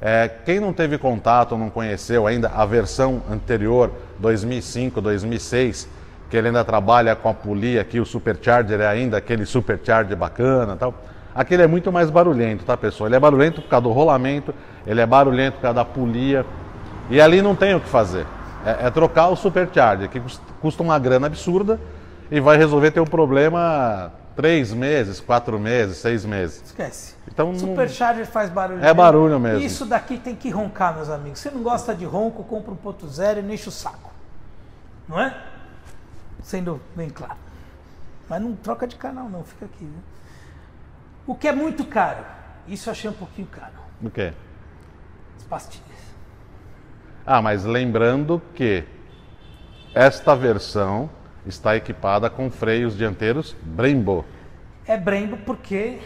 É, 0.00 0.28
quem 0.44 0.58
não 0.58 0.72
teve 0.72 0.98
contato, 0.98 1.56
não 1.56 1.70
conheceu 1.70 2.26
ainda 2.26 2.48
a 2.48 2.66
versão 2.66 3.22
anterior, 3.30 3.90
2005, 4.18 5.00
2006, 5.00 5.88
que 6.28 6.36
ele 6.36 6.48
ainda 6.48 6.64
trabalha 6.64 7.14
com 7.14 7.28
a 7.28 7.34
polia 7.34 7.80
aqui, 7.80 8.00
o 8.00 8.04
Supercharger 8.04 8.80
é 8.80 8.86
ainda 8.86 9.16
aquele 9.18 9.46
Supercharger 9.46 10.16
bacana 10.16 10.76
tal. 10.76 10.92
Aquele 11.34 11.62
é 11.62 11.66
muito 11.66 11.92
mais 11.92 12.10
barulhento, 12.10 12.64
tá 12.64 12.76
pessoal? 12.76 13.06
Ele 13.08 13.16
é 13.16 13.20
barulhento 13.20 13.62
por 13.62 13.68
causa 13.68 13.84
do 13.84 13.92
rolamento, 13.92 14.52
ele 14.86 15.00
é 15.00 15.06
barulhento 15.06 15.56
por 15.56 15.62
causa 15.62 15.76
da 15.76 15.84
polia. 15.84 16.44
E 17.12 17.20
ali 17.20 17.42
não 17.42 17.54
tem 17.54 17.74
o 17.74 17.80
que 17.80 17.88
fazer. 17.88 18.26
É, 18.64 18.86
é 18.86 18.90
trocar 18.90 19.28
o 19.28 19.36
Supercharger, 19.36 20.08
que 20.08 20.18
cust- 20.18 20.40
custa 20.60 20.82
uma 20.82 20.98
grana 20.98 21.26
absurda 21.26 21.78
e 22.30 22.40
vai 22.40 22.56
resolver 22.56 22.90
teu 22.90 23.04
problema 23.04 24.10
três 24.34 24.72
meses, 24.72 25.20
quatro 25.20 25.58
meses, 25.60 25.98
seis 25.98 26.24
meses. 26.24 26.62
Esquece. 26.64 27.14
Então, 27.28 27.54
Supercharger 27.54 28.24
faz 28.26 28.48
barulho. 28.48 28.82
É 28.82 28.94
barulho 28.94 29.38
mesmo. 29.38 29.60
Isso 29.60 29.84
daqui 29.84 30.16
tem 30.16 30.34
que 30.34 30.48
roncar, 30.48 30.94
meus 30.94 31.10
amigos. 31.10 31.38
Se 31.40 31.50
não 31.50 31.62
gosta 31.62 31.94
de 31.94 32.04
ronco, 32.06 32.42
compra 32.44 32.72
um 32.72 32.76
ponto 32.76 33.06
zero 33.08 33.40
e 33.40 33.42
não 33.42 33.52
enche 33.52 33.68
o 33.68 33.72
saco. 33.72 34.10
Não 35.06 35.20
é? 35.20 35.36
Sendo 36.42 36.80
bem 36.96 37.10
claro. 37.10 37.36
Mas 38.28 38.40
não 38.40 38.54
troca 38.54 38.86
de 38.86 38.96
canal, 38.96 39.28
não. 39.28 39.44
Fica 39.44 39.66
aqui. 39.66 39.84
Viu? 39.84 39.92
O 41.26 41.34
que 41.34 41.46
é 41.46 41.52
muito 41.52 41.84
caro. 41.84 42.24
Isso 42.66 42.88
eu 42.88 42.92
achei 42.92 43.10
um 43.10 43.12
pouquinho 43.12 43.48
caro. 43.48 43.72
O 44.02 44.08
quê? 44.08 44.32
As 45.36 45.42
pastilhas. 45.44 45.91
Ah, 47.26 47.40
mas 47.40 47.64
lembrando 47.64 48.40
que 48.54 48.84
esta 49.94 50.34
versão 50.34 51.08
está 51.46 51.76
equipada 51.76 52.28
com 52.30 52.50
freios 52.50 52.96
dianteiros 52.96 53.54
Brembo. 53.62 54.24
É 54.86 54.96
Brembo 54.96 55.36
porque 55.38 56.00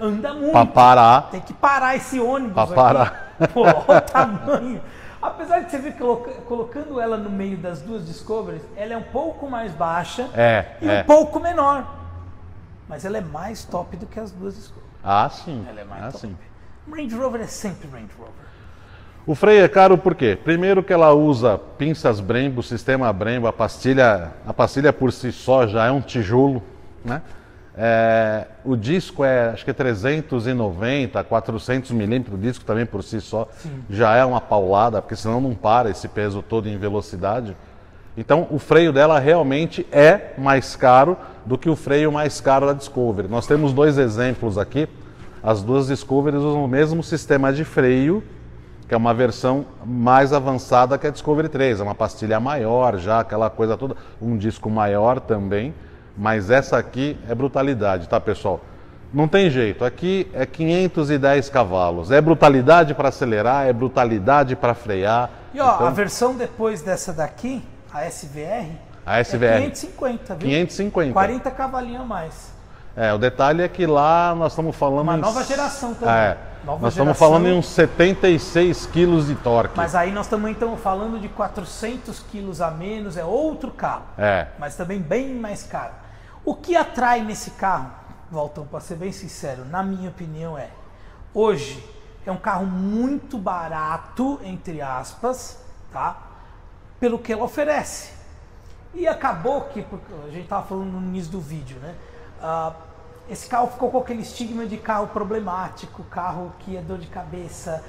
anda 0.00 0.34
muito. 0.34 0.52
Para 0.52 0.66
parar, 0.66 1.30
Tem 1.30 1.40
que 1.40 1.54
parar 1.54 1.96
esse 1.96 2.20
ônibus 2.20 2.58
aqui. 2.58 2.74
parar. 2.74 3.34
Pô, 3.52 3.62
olha 3.62 3.98
o 3.98 4.00
tamanho. 4.00 4.82
Apesar 5.20 5.60
de 5.60 5.70
você 5.70 5.78
ver 5.78 5.92
coloca- 5.96 6.32
colocando 6.48 7.00
ela 7.00 7.16
no 7.16 7.30
meio 7.30 7.56
das 7.56 7.80
duas 7.80 8.06
Discoveries, 8.06 8.62
ela 8.76 8.92
é 8.94 8.96
um 8.96 9.02
pouco 9.04 9.48
mais 9.48 9.72
baixa 9.72 10.28
É, 10.34 10.76
e 10.82 10.88
é. 10.88 11.00
um 11.00 11.04
pouco 11.04 11.38
menor. 11.38 11.86
Mas 12.88 13.04
ela 13.04 13.18
é 13.18 13.20
mais 13.20 13.64
top 13.64 13.96
do 13.96 14.04
que 14.06 14.18
as 14.18 14.32
duas 14.32 14.54
Discoveries. 14.56 14.90
ah 15.04 15.28
sim, 15.30 15.64
Ela 15.68 15.80
é 15.80 15.84
mais 15.84 16.02
ah, 16.04 16.12
top. 16.12 16.18
sim. 16.26 16.36
Range 16.92 17.14
Rover 17.14 17.40
é 17.40 17.46
sempre 17.46 17.88
Range 17.88 18.10
Rover. 18.18 18.32
O 19.24 19.36
freio 19.36 19.64
é 19.64 19.68
caro 19.68 19.96
por 19.96 20.16
quê? 20.16 20.36
Primeiro 20.42 20.82
que 20.82 20.92
ela 20.92 21.12
usa 21.12 21.56
pinças 21.78 22.18
Brembo, 22.18 22.60
sistema 22.60 23.12
Brembo, 23.12 23.46
a 23.46 23.52
pastilha, 23.52 24.32
a 24.44 24.52
pastilha 24.52 24.92
por 24.92 25.12
si 25.12 25.30
só 25.30 25.64
já 25.64 25.86
é 25.86 25.92
um 25.92 26.00
tijolo, 26.00 26.60
né? 27.04 27.22
É, 27.74 28.46
o 28.64 28.76
disco 28.76 29.24
é, 29.24 29.50
acho 29.50 29.64
que 29.64 29.70
é 29.70 29.74
390, 29.74 31.22
400 31.22 31.90
milímetros, 31.92 32.36
o 32.36 32.42
disco 32.42 32.64
também 32.64 32.84
por 32.84 33.02
si 33.04 33.20
só 33.20 33.48
já 33.88 34.14
é 34.16 34.24
uma 34.24 34.40
paulada, 34.40 35.00
porque 35.00 35.16
senão 35.16 35.40
não 35.40 35.54
para 35.54 35.88
esse 35.88 36.08
peso 36.08 36.42
todo 36.42 36.68
em 36.68 36.76
velocidade. 36.76 37.56
Então 38.16 38.48
o 38.50 38.58
freio 38.58 38.92
dela 38.92 39.20
realmente 39.20 39.86
é 39.92 40.34
mais 40.36 40.74
caro 40.74 41.16
do 41.46 41.56
que 41.56 41.70
o 41.70 41.76
freio 41.76 42.10
mais 42.10 42.40
caro 42.40 42.66
da 42.66 42.72
Discovery. 42.72 43.28
Nós 43.28 43.46
temos 43.46 43.72
dois 43.72 43.98
exemplos 43.98 44.58
aqui. 44.58 44.88
As 45.40 45.62
duas 45.62 45.86
Discovery 45.86 46.36
usam 46.36 46.64
o 46.64 46.68
mesmo 46.68 47.02
sistema 47.02 47.52
de 47.52 47.64
freio, 47.64 48.22
que 48.88 48.94
é 48.94 48.96
uma 48.96 49.14
versão 49.14 49.64
mais 49.84 50.32
avançada 50.32 50.98
que 50.98 51.06
a 51.06 51.10
Discovery 51.10 51.48
3. 51.48 51.80
É 51.80 51.82
uma 51.82 51.94
pastilha 51.94 52.38
maior 52.38 52.98
já, 52.98 53.20
aquela 53.20 53.48
coisa 53.48 53.76
toda, 53.76 53.96
um 54.20 54.36
disco 54.36 54.68
maior 54.68 55.20
também. 55.20 55.74
Mas 56.16 56.50
essa 56.50 56.76
aqui 56.76 57.16
é 57.28 57.34
brutalidade, 57.34 58.08
tá 58.08 58.20
pessoal? 58.20 58.60
Não 59.12 59.28
tem 59.28 59.50
jeito, 59.50 59.84
aqui 59.84 60.30
é 60.32 60.46
510 60.46 61.50
cavalos. 61.50 62.10
É 62.10 62.20
brutalidade 62.20 62.94
para 62.94 63.08
acelerar, 63.08 63.66
é 63.66 63.72
brutalidade 63.72 64.56
para 64.56 64.74
frear. 64.74 65.30
E 65.52 65.60
ó, 65.60 65.74
então... 65.74 65.86
a 65.86 65.90
versão 65.90 66.34
depois 66.34 66.80
dessa 66.80 67.12
daqui, 67.12 67.62
a 67.92 68.06
SVR, 68.08 68.70
a 69.04 69.22
SVR. 69.22 69.44
É 69.44 69.60
550, 69.62 70.34
viu? 70.36 70.48
550. 70.48 71.12
40 71.12 71.50
cavalinhos 71.50 72.00
a 72.00 72.04
mais. 72.04 72.52
É, 72.96 73.12
o 73.12 73.18
detalhe 73.18 73.62
é 73.62 73.68
que 73.68 73.86
lá 73.86 74.34
nós 74.34 74.52
estamos 74.52 74.76
falando. 74.76 75.02
Uma 75.02 75.16
nova 75.16 75.42
geração 75.44 75.94
também. 75.94 76.14
É, 76.14 76.36
nova 76.64 76.82
nós 76.82 76.94
geração. 76.94 77.12
estamos 77.12 77.18
falando 77.18 77.46
em 77.46 77.58
uns 77.58 77.66
76 77.66 78.86
quilos 78.86 79.26
de 79.26 79.34
torque. 79.34 79.76
Mas 79.76 79.94
aí 79.94 80.12
nós 80.12 80.26
também 80.26 80.52
estamos 80.52 80.80
falando 80.80 81.20
de 81.20 81.28
400 81.28 82.20
quilos 82.30 82.60
a 82.60 82.70
menos, 82.70 83.16
é 83.16 83.24
outro 83.24 83.70
carro. 83.70 84.04
É. 84.16 84.48
Mas 84.58 84.76
também 84.76 85.00
bem 85.00 85.34
mais 85.34 85.62
caro. 85.62 85.92
O 86.44 86.54
que 86.54 86.76
atrai 86.76 87.22
nesse 87.22 87.52
carro, 87.52 87.90
Voltão, 88.30 88.66
para 88.66 88.80
ser 88.80 88.96
bem 88.96 89.12
sincero, 89.12 89.64
na 89.64 89.82
minha 89.82 90.08
opinião 90.08 90.56
é: 90.56 90.70
hoje 91.34 91.84
é 92.24 92.32
um 92.32 92.36
carro 92.36 92.66
muito 92.66 93.36
barato, 93.36 94.40
entre 94.44 94.80
aspas, 94.80 95.58
tá? 95.92 96.16
Pelo 96.98 97.18
que 97.18 97.32
ele 97.32 97.42
oferece. 97.42 98.12
E 98.94 99.08
acabou 99.08 99.62
que, 99.62 99.80
a 99.80 100.30
gente 100.30 100.44
estava 100.44 100.66
falando 100.66 100.92
no 100.92 101.00
início 101.00 101.32
do 101.32 101.40
vídeo, 101.40 101.78
né? 101.80 101.94
Uh, 102.40 102.91
esse 103.28 103.48
carro 103.48 103.68
ficou 103.68 103.90
com 103.90 103.98
aquele 103.98 104.22
estigma 104.22 104.66
de 104.66 104.76
carro 104.76 105.08
problemático, 105.08 106.02
carro 106.04 106.52
que 106.60 106.76
é 106.76 106.80
dor 106.80 106.98
de 106.98 107.06
cabeça. 107.06 107.82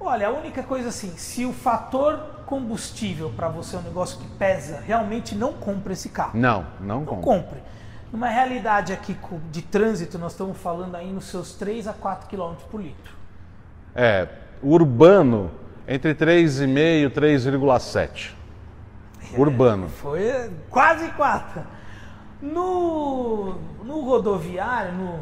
Olha, 0.00 0.28
a 0.28 0.30
única 0.30 0.62
coisa 0.62 0.88
assim, 0.88 1.16
se 1.16 1.44
o 1.44 1.52
fator 1.52 2.18
combustível 2.46 3.30
para 3.30 3.48
você 3.48 3.76
é 3.76 3.78
um 3.78 3.82
negócio 3.82 4.18
que 4.18 4.26
pesa, 4.36 4.80
realmente 4.80 5.34
não 5.34 5.52
compre 5.52 5.92
esse 5.92 6.08
carro. 6.08 6.38
Não, 6.38 6.66
não, 6.80 7.00
não 7.00 7.04
compre. 7.04 7.24
compre. 7.24 7.62
Numa 8.12 8.28
realidade 8.28 8.92
aqui 8.92 9.16
de 9.50 9.62
trânsito, 9.62 10.18
nós 10.18 10.32
estamos 10.32 10.58
falando 10.58 10.96
aí 10.96 11.10
nos 11.10 11.26
seus 11.26 11.54
3 11.54 11.88
a 11.88 11.92
4 11.92 12.28
km 12.28 12.54
por 12.70 12.82
litro. 12.82 13.14
É, 13.94 14.28
urbano, 14.62 15.50
entre 15.86 16.14
3,5 16.14 17.06
e 17.06 17.10
3,7 17.10 18.42
urbano. 19.36 19.88
Foi 19.88 20.50
quase 20.68 21.08
quatro. 21.10 21.62
No, 22.42 23.54
no 23.84 24.00
rodoviário, 24.00 24.92
no, 24.92 25.20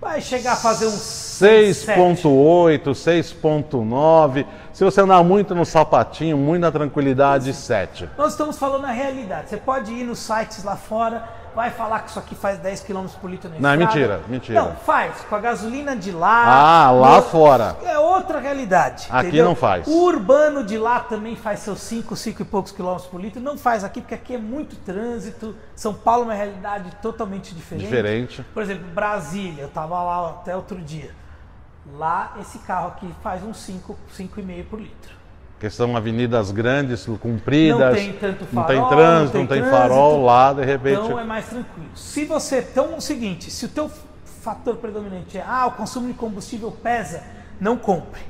vai 0.00 0.20
chegar 0.20 0.54
a 0.54 0.56
fazer 0.56 0.86
uns 0.86 1.38
6.8, 1.40 2.82
6.9. 2.82 4.46
Se 4.72 4.82
você 4.82 5.00
andar 5.00 5.22
muito 5.22 5.54
no 5.54 5.64
sapatinho, 5.64 6.36
muito 6.36 6.62
na 6.62 6.72
tranquilidade, 6.72 7.54
7. 7.54 8.10
Nós 8.18 8.32
estamos 8.32 8.58
falando 8.58 8.86
a 8.86 8.90
realidade. 8.90 9.50
Você 9.50 9.56
pode 9.56 9.92
ir 9.92 10.04
nos 10.04 10.18
sites 10.18 10.64
lá 10.64 10.76
fora 10.76 11.39
vai 11.54 11.70
falar 11.70 12.00
que 12.00 12.10
isso 12.10 12.18
aqui 12.18 12.34
faz 12.34 12.58
10 12.58 12.82
km 12.82 13.06
por 13.20 13.30
litro 13.30 13.48
na 13.48 13.56
estrada. 13.56 13.76
Não, 13.76 13.86
mentira, 13.86 14.20
mentira. 14.28 14.62
Não, 14.62 14.76
faz. 14.76 15.20
Com 15.28 15.34
a 15.34 15.38
gasolina 15.38 15.96
de 15.96 16.10
lá. 16.10 16.86
Ah, 16.86 16.90
lá 16.90 17.16
no... 17.16 17.22
fora. 17.22 17.76
É 17.84 17.98
outra 17.98 18.38
realidade. 18.38 19.06
Aqui 19.10 19.28
entendeu? 19.28 19.44
não 19.46 19.54
faz. 19.54 19.86
O 19.86 20.04
urbano 20.04 20.64
de 20.64 20.78
lá 20.78 21.00
também 21.00 21.36
faz 21.36 21.60
seus 21.60 21.80
5, 21.80 22.14
5 22.16 22.42
e 22.42 22.44
poucos 22.44 22.72
quilômetros 22.72 23.08
por 23.08 23.20
litro. 23.20 23.40
Não 23.40 23.56
faz 23.56 23.84
aqui, 23.84 24.00
porque 24.00 24.14
aqui 24.14 24.34
é 24.34 24.38
muito 24.38 24.76
trânsito. 24.76 25.54
São 25.74 25.94
Paulo 25.94 26.22
é 26.22 26.26
uma 26.26 26.34
realidade 26.34 26.90
totalmente 27.02 27.54
diferente. 27.54 27.86
Diferente. 27.86 28.44
Por 28.54 28.62
exemplo, 28.62 28.86
Brasília, 28.92 29.62
eu 29.62 29.68
estava 29.68 30.02
lá 30.02 30.30
até 30.30 30.54
outro 30.54 30.80
dia. 30.80 31.10
Lá, 31.94 32.34
esse 32.40 32.58
carro 32.60 32.88
aqui 32.88 33.12
faz 33.22 33.42
uns 33.42 33.58
5, 33.58 33.98
5,5 34.16 34.64
por 34.68 34.80
litro 34.80 35.19
que 35.60 35.68
são 35.68 35.94
avenidas 35.94 36.50
grandes, 36.50 37.04
compridas. 37.20 37.78
Não 37.78 37.94
tem 37.94 38.12
tanto 38.14 38.46
farol. 38.46 38.54
Não 38.54 38.66
tem 38.66 38.96
trânsito, 38.96 39.38
não 39.38 39.46
tem, 39.46 39.60
não 39.60 39.68
tem 39.68 39.78
farol 39.78 40.24
lá, 40.24 40.52
de 40.54 40.64
repente. 40.64 41.02
Então 41.04 41.20
é 41.20 41.24
mais 41.24 41.46
tranquilo. 41.46 41.90
Se 41.94 42.24
você. 42.24 42.66
Então 42.72 42.94
é 42.94 42.96
o 42.96 43.00
seguinte: 43.00 43.50
se 43.50 43.66
o 43.66 43.68
teu 43.68 43.90
fator 44.40 44.76
predominante 44.76 45.36
é 45.36 45.44
ah, 45.46 45.66
o 45.66 45.72
consumo 45.72 46.08
de 46.08 46.14
combustível 46.14 46.72
pesa, 46.72 47.22
não 47.60 47.76
compre. 47.76 48.22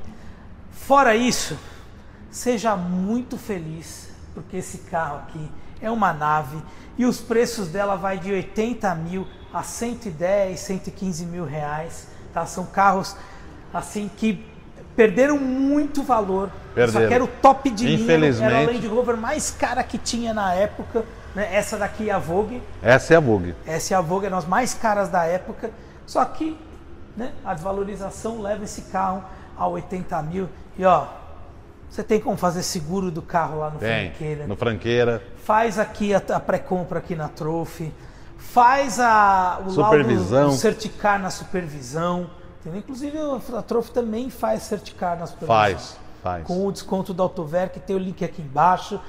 Fora 0.71 1.15
isso, 1.15 1.57
seja 2.29 2.75
muito 2.75 3.37
feliz, 3.37 4.09
porque 4.33 4.57
esse 4.57 4.79
carro 4.79 5.19
aqui 5.19 5.49
é 5.81 5.89
uma 5.89 6.11
nave 6.11 6.61
e 6.97 7.05
os 7.05 7.21
preços 7.21 7.69
dela 7.69 7.95
vai 7.95 8.19
de 8.19 8.29
80 8.29 8.93
mil 8.95 9.25
a 9.53 9.63
110, 9.63 10.59
115 10.59 11.25
mil 11.25 11.45
reais. 11.45 12.09
Tá? 12.33 12.45
São 12.45 12.65
carros 12.65 13.15
assim 13.73 14.11
que 14.17 14.50
perderam 14.95 15.37
muito 15.37 16.03
valor. 16.03 16.49
Perderam. 16.73 17.01
Só 17.01 17.07
que 17.07 17.13
era 17.13 17.23
o 17.23 17.27
top 17.27 17.69
de 17.69 17.95
linha, 17.95 18.13
era 18.41 18.59
a 18.59 18.61
Land 18.61 18.87
Rover 18.87 19.17
mais 19.17 19.51
cara 19.51 19.83
que 19.83 19.97
tinha 19.97 20.33
na 20.33 20.53
época. 20.53 21.05
Né? 21.35 21.49
Essa 21.53 21.77
daqui 21.77 22.09
é 22.09 22.13
a 22.13 22.19
Vogue. 22.19 22.61
Essa 22.81 23.13
é 23.13 23.17
a 23.17 23.19
Vogue. 23.19 23.55
Essa 23.65 23.93
é 23.93 23.97
a 23.97 24.01
Vogue, 24.01 24.25
eram 24.25 24.37
as 24.37 24.45
mais 24.45 24.73
caras 24.73 25.09
da 25.09 25.25
época. 25.25 25.71
Só 26.05 26.23
que 26.25 26.57
né, 27.15 27.31
a 27.43 27.53
desvalorização 27.53 28.41
leva 28.41 28.63
esse 28.63 28.83
carro 28.83 29.23
a 29.57 29.67
80 29.67 30.21
mil. 30.23 30.49
E 30.77 30.85
ó, 30.85 31.07
você 31.89 32.03
tem 32.03 32.19
como 32.19 32.37
fazer 32.37 32.63
seguro 32.63 33.11
do 33.11 33.21
carro 33.21 33.59
lá 33.59 33.69
no 33.69 33.79
tem, 33.79 34.09
Franqueira. 34.09 34.47
No 34.47 34.55
Franqueira. 34.55 35.23
Faz 35.43 35.77
aqui 35.77 36.13
a, 36.13 36.21
a 36.33 36.39
pré-compra 36.39 36.99
aqui 36.99 37.15
na 37.15 37.27
Trophy. 37.27 37.93
Faz 38.37 38.99
a, 38.99 39.61
o 39.65 39.69
supervisão. 39.69 40.39
laudo, 40.39 40.55
o 40.55 40.57
certicar 40.57 41.19
na 41.19 41.29
supervisão. 41.29 42.29
Inclusive 42.65 43.17
a 43.57 43.61
Trophy 43.61 43.91
também 43.91 44.29
faz 44.29 44.63
certicar 44.63 45.17
na 45.17 45.25
supervisão. 45.25 45.55
Faz, 45.55 45.97
faz. 46.21 46.45
Com 46.45 46.65
o 46.67 46.71
desconto 46.71 47.13
da 47.13 47.23
Autover, 47.23 47.71
que 47.71 47.79
tem 47.79 47.95
o 47.95 47.99
link 47.99 48.23
aqui 48.23 48.41
embaixo. 48.41 48.99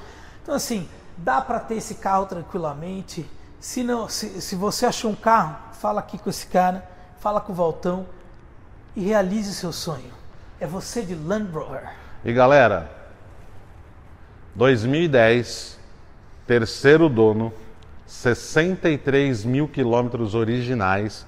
Então 0.41 0.55
assim, 0.55 0.87
dá 1.17 1.39
para 1.41 1.59
ter 1.59 1.75
esse 1.75 1.95
carro 1.95 2.25
tranquilamente. 2.25 3.29
Se, 3.59 3.83
não, 3.83 4.09
se, 4.09 4.41
se 4.41 4.55
você 4.55 4.85
achou 4.85 5.11
um 5.11 5.15
carro, 5.15 5.57
fala 5.73 5.99
aqui 5.99 6.17
com 6.17 6.29
esse 6.29 6.47
cara, 6.47 6.87
fala 7.19 7.39
com 7.39 7.53
o 7.53 7.55
Valtão 7.55 8.05
e 8.95 9.03
realize 9.03 9.49
o 9.49 9.53
seu 9.53 9.71
sonho. 9.71 10.11
É 10.59 10.67
você 10.67 11.01
de 11.01 11.15
Land 11.15 11.51
Rover. 11.51 11.89
E 12.25 12.33
galera, 12.33 12.89
2010, 14.55 15.79
terceiro 16.45 17.09
dono, 17.09 17.53
63 18.05 19.45
mil 19.45 19.67
quilômetros 19.67 20.35
originais 20.35 21.25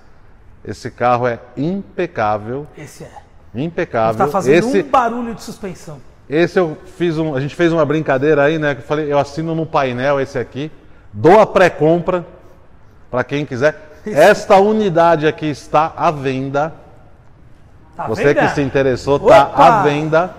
esse 0.67 0.89
carro 0.89 1.27
é 1.27 1.39
impecável. 1.55 2.65
Esse 2.77 3.03
é. 3.03 3.11
Impecável. 3.53 4.11
Está 4.11 4.27
fazendo 4.27 4.67
esse, 4.67 4.81
um 4.81 4.89
barulho 4.89 5.35
de 5.35 5.43
suspensão. 5.43 5.99
Esse 6.29 6.59
eu 6.59 6.77
fiz 6.97 7.17
um. 7.17 7.35
A 7.35 7.39
gente 7.39 7.55
fez 7.55 7.71
uma 7.71 7.85
brincadeira 7.85 8.43
aí, 8.43 8.57
né? 8.57 8.73
Que 8.73 8.81
eu 8.81 8.85
falei, 8.85 9.11
eu 9.11 9.19
assino 9.19 9.53
no 9.53 9.65
painel 9.65 10.19
esse 10.19 10.39
aqui. 10.39 10.71
Dou 11.13 11.39
a 11.39 11.45
pré-compra 11.45 12.25
para 13.11 13.23
quem 13.23 13.45
quiser. 13.45 13.93
Esta 14.05 14.57
unidade 14.57 15.27
aqui 15.27 15.45
está 15.45 15.93
à 15.95 16.11
venda. 16.11 16.73
Tá 17.95 18.07
Você 18.07 18.25
venda? 18.25 18.41
que 18.41 18.55
se 18.55 18.61
interessou, 18.61 19.17
está 19.17 19.51
à 19.55 19.83
venda. 19.83 20.33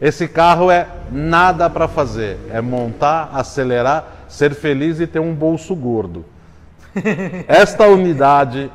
Esse 0.00 0.28
carro 0.28 0.70
é 0.70 0.86
nada 1.10 1.70
para 1.70 1.88
fazer. 1.88 2.38
É 2.50 2.60
montar, 2.60 3.30
acelerar, 3.32 4.04
ser 4.28 4.54
feliz 4.54 5.00
e 5.00 5.06
ter 5.06 5.20
um 5.20 5.34
bolso 5.34 5.74
gordo. 5.74 6.24
Esta 7.48 7.86
unidade 7.86 8.70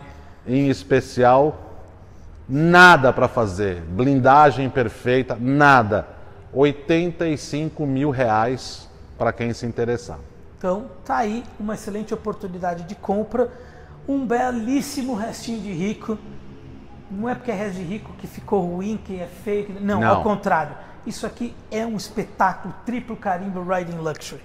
em 0.48 0.70
especial, 0.70 1.60
nada 2.48 3.12
para 3.12 3.28
fazer, 3.28 3.82
blindagem 3.82 4.70
perfeita, 4.70 5.38
nada. 5.40 6.08
85 6.54 7.86
mil 7.86 8.10
reais 8.10 8.90
para 9.18 9.34
quem 9.34 9.54
se 9.54 9.66
interessar. 9.66 10.20
Então, 10.58 10.90
tá 11.06 11.18
aí 11.18 11.44
uma 11.60 11.76
excelente 11.76 12.14
oportunidade 12.14 12.84
de 12.84 12.96
compra, 12.96 13.52
um 14.08 14.26
belíssimo 14.26 15.14
restinho 15.14 15.62
de 15.62 15.72
rico. 15.72 16.18
Não 17.12 17.30
é 17.30 17.36
porque 17.36 17.52
é 17.52 17.54
resto 17.54 17.76
de 17.76 17.84
rico 17.84 18.12
que 18.18 18.28
ficou 18.28 18.62
ruim, 18.62 18.98
que 18.98 19.20
é 19.20 19.28
feio, 19.28 19.66
que... 19.66 19.74
Não, 19.74 20.00
Não, 20.02 20.08
ao 20.08 20.24
contrário. 20.24 20.76
Isso 21.06 21.26
aqui 21.26 21.56
é 21.72 21.86
um 21.86 21.96
espetáculo 21.96 22.74
triplo 22.86 23.16
carimbo 23.16 23.62
Riding 23.64 23.98
Luxury. 23.98 24.42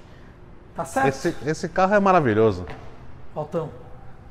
Tá 0.75 0.85
certo? 0.85 1.09
Esse, 1.09 1.37
esse 1.45 1.69
carro 1.69 1.95
é 1.95 2.01
maravilhoso. 2.01 2.67
Faltão. 3.35 3.82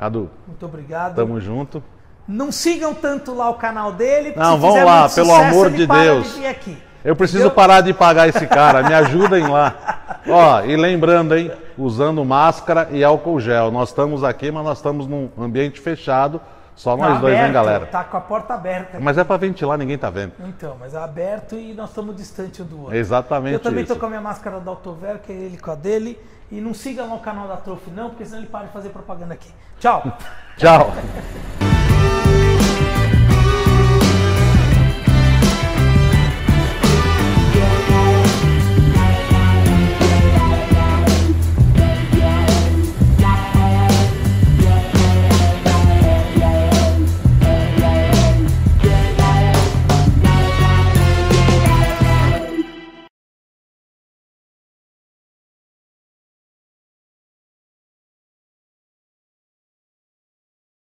Cadu. 0.02 0.32
Muito 0.48 0.66
obrigado. 0.66 1.16
Tamo 1.16 1.40
junto. 1.40 1.84
Não 2.28 2.52
sigam 2.52 2.92
tanto 2.92 3.36
lá 3.36 3.52
o 3.52 3.54
canal 3.54 3.92
dele. 3.92 4.34
Não, 4.36 4.58
vão 4.58 4.84
lá, 4.84 5.08
pelo 5.08 5.28
sucesso, 5.28 5.32
amor 5.32 5.70
de 5.70 5.86
Deus. 5.86 6.34
De 6.34 6.78
Eu 7.06 7.16
preciso 7.16 7.52
parar 7.52 7.82
de 7.82 7.94
pagar 7.94 8.28
esse 8.28 8.48
cara. 8.48 8.82
Me 8.82 8.96
ajudem 8.96 9.48
lá. 9.48 10.18
Ó, 10.28 10.62
e 10.64 10.76
lembrando, 10.76 11.38
hein? 11.38 11.52
Usando 11.78 12.26
máscara 12.26 12.88
e 12.90 13.04
álcool 13.04 13.40
gel. 13.40 13.70
Nós 13.70 13.90
estamos 13.90 14.24
aqui, 14.24 14.50
mas 14.50 14.64
nós 14.64 14.80
estamos 14.80 15.06
num 15.06 15.30
ambiente 15.38 15.80
fechado. 15.80 16.42
Só 16.76 16.98
tá 16.98 17.04
nós 17.04 17.14
tá 17.14 17.20
dois, 17.20 17.34
aberto, 17.36 17.48
hein, 17.48 17.54
galera? 17.54 17.86
Tá 17.86 18.04
com 18.04 18.18
a 18.18 18.22
porta 18.22 18.56
aberta. 18.56 19.00
Mas 19.00 19.20
é 19.20 19.24
para 19.24 19.38
ventilar, 19.38 19.78
ninguém 19.78 20.00
tá 20.00 20.10
vendo. 20.10 20.32
Então, 20.48 20.78
mas 20.80 20.96
é 20.96 20.98
aberto 20.98 21.56
e 21.56 21.76
nós 21.76 21.90
estamos 21.90 22.16
distante 22.16 22.64
do 22.64 22.80
outro. 22.82 22.96
Exatamente. 22.96 23.54
Eu 23.54 23.60
também 23.60 23.84
isso. 23.84 23.94
tô 23.94 24.00
com 24.00 24.08
a 24.08 24.10
minha 24.10 24.22
máscara 24.22 24.60
da 24.60 24.72
Autover, 24.72 25.20
que 25.20 25.32
é 25.32 25.36
ele 25.36 25.58
com 25.58 25.70
a 25.70 25.76
dele. 25.76 26.18
E 26.52 26.60
não 26.60 26.74
sigam 26.74 27.08
lá 27.08 27.16
o 27.16 27.20
canal 27.20 27.48
da 27.48 27.56
Trofe 27.56 27.90
não, 27.90 28.10
porque 28.10 28.26
senão 28.26 28.40
ele 28.40 28.48
para 28.48 28.66
de 28.66 28.74
fazer 28.74 28.90
propaganda 28.90 29.34
aqui. 29.34 29.52
Tchau. 29.80 30.04
Tchau. 30.58 30.92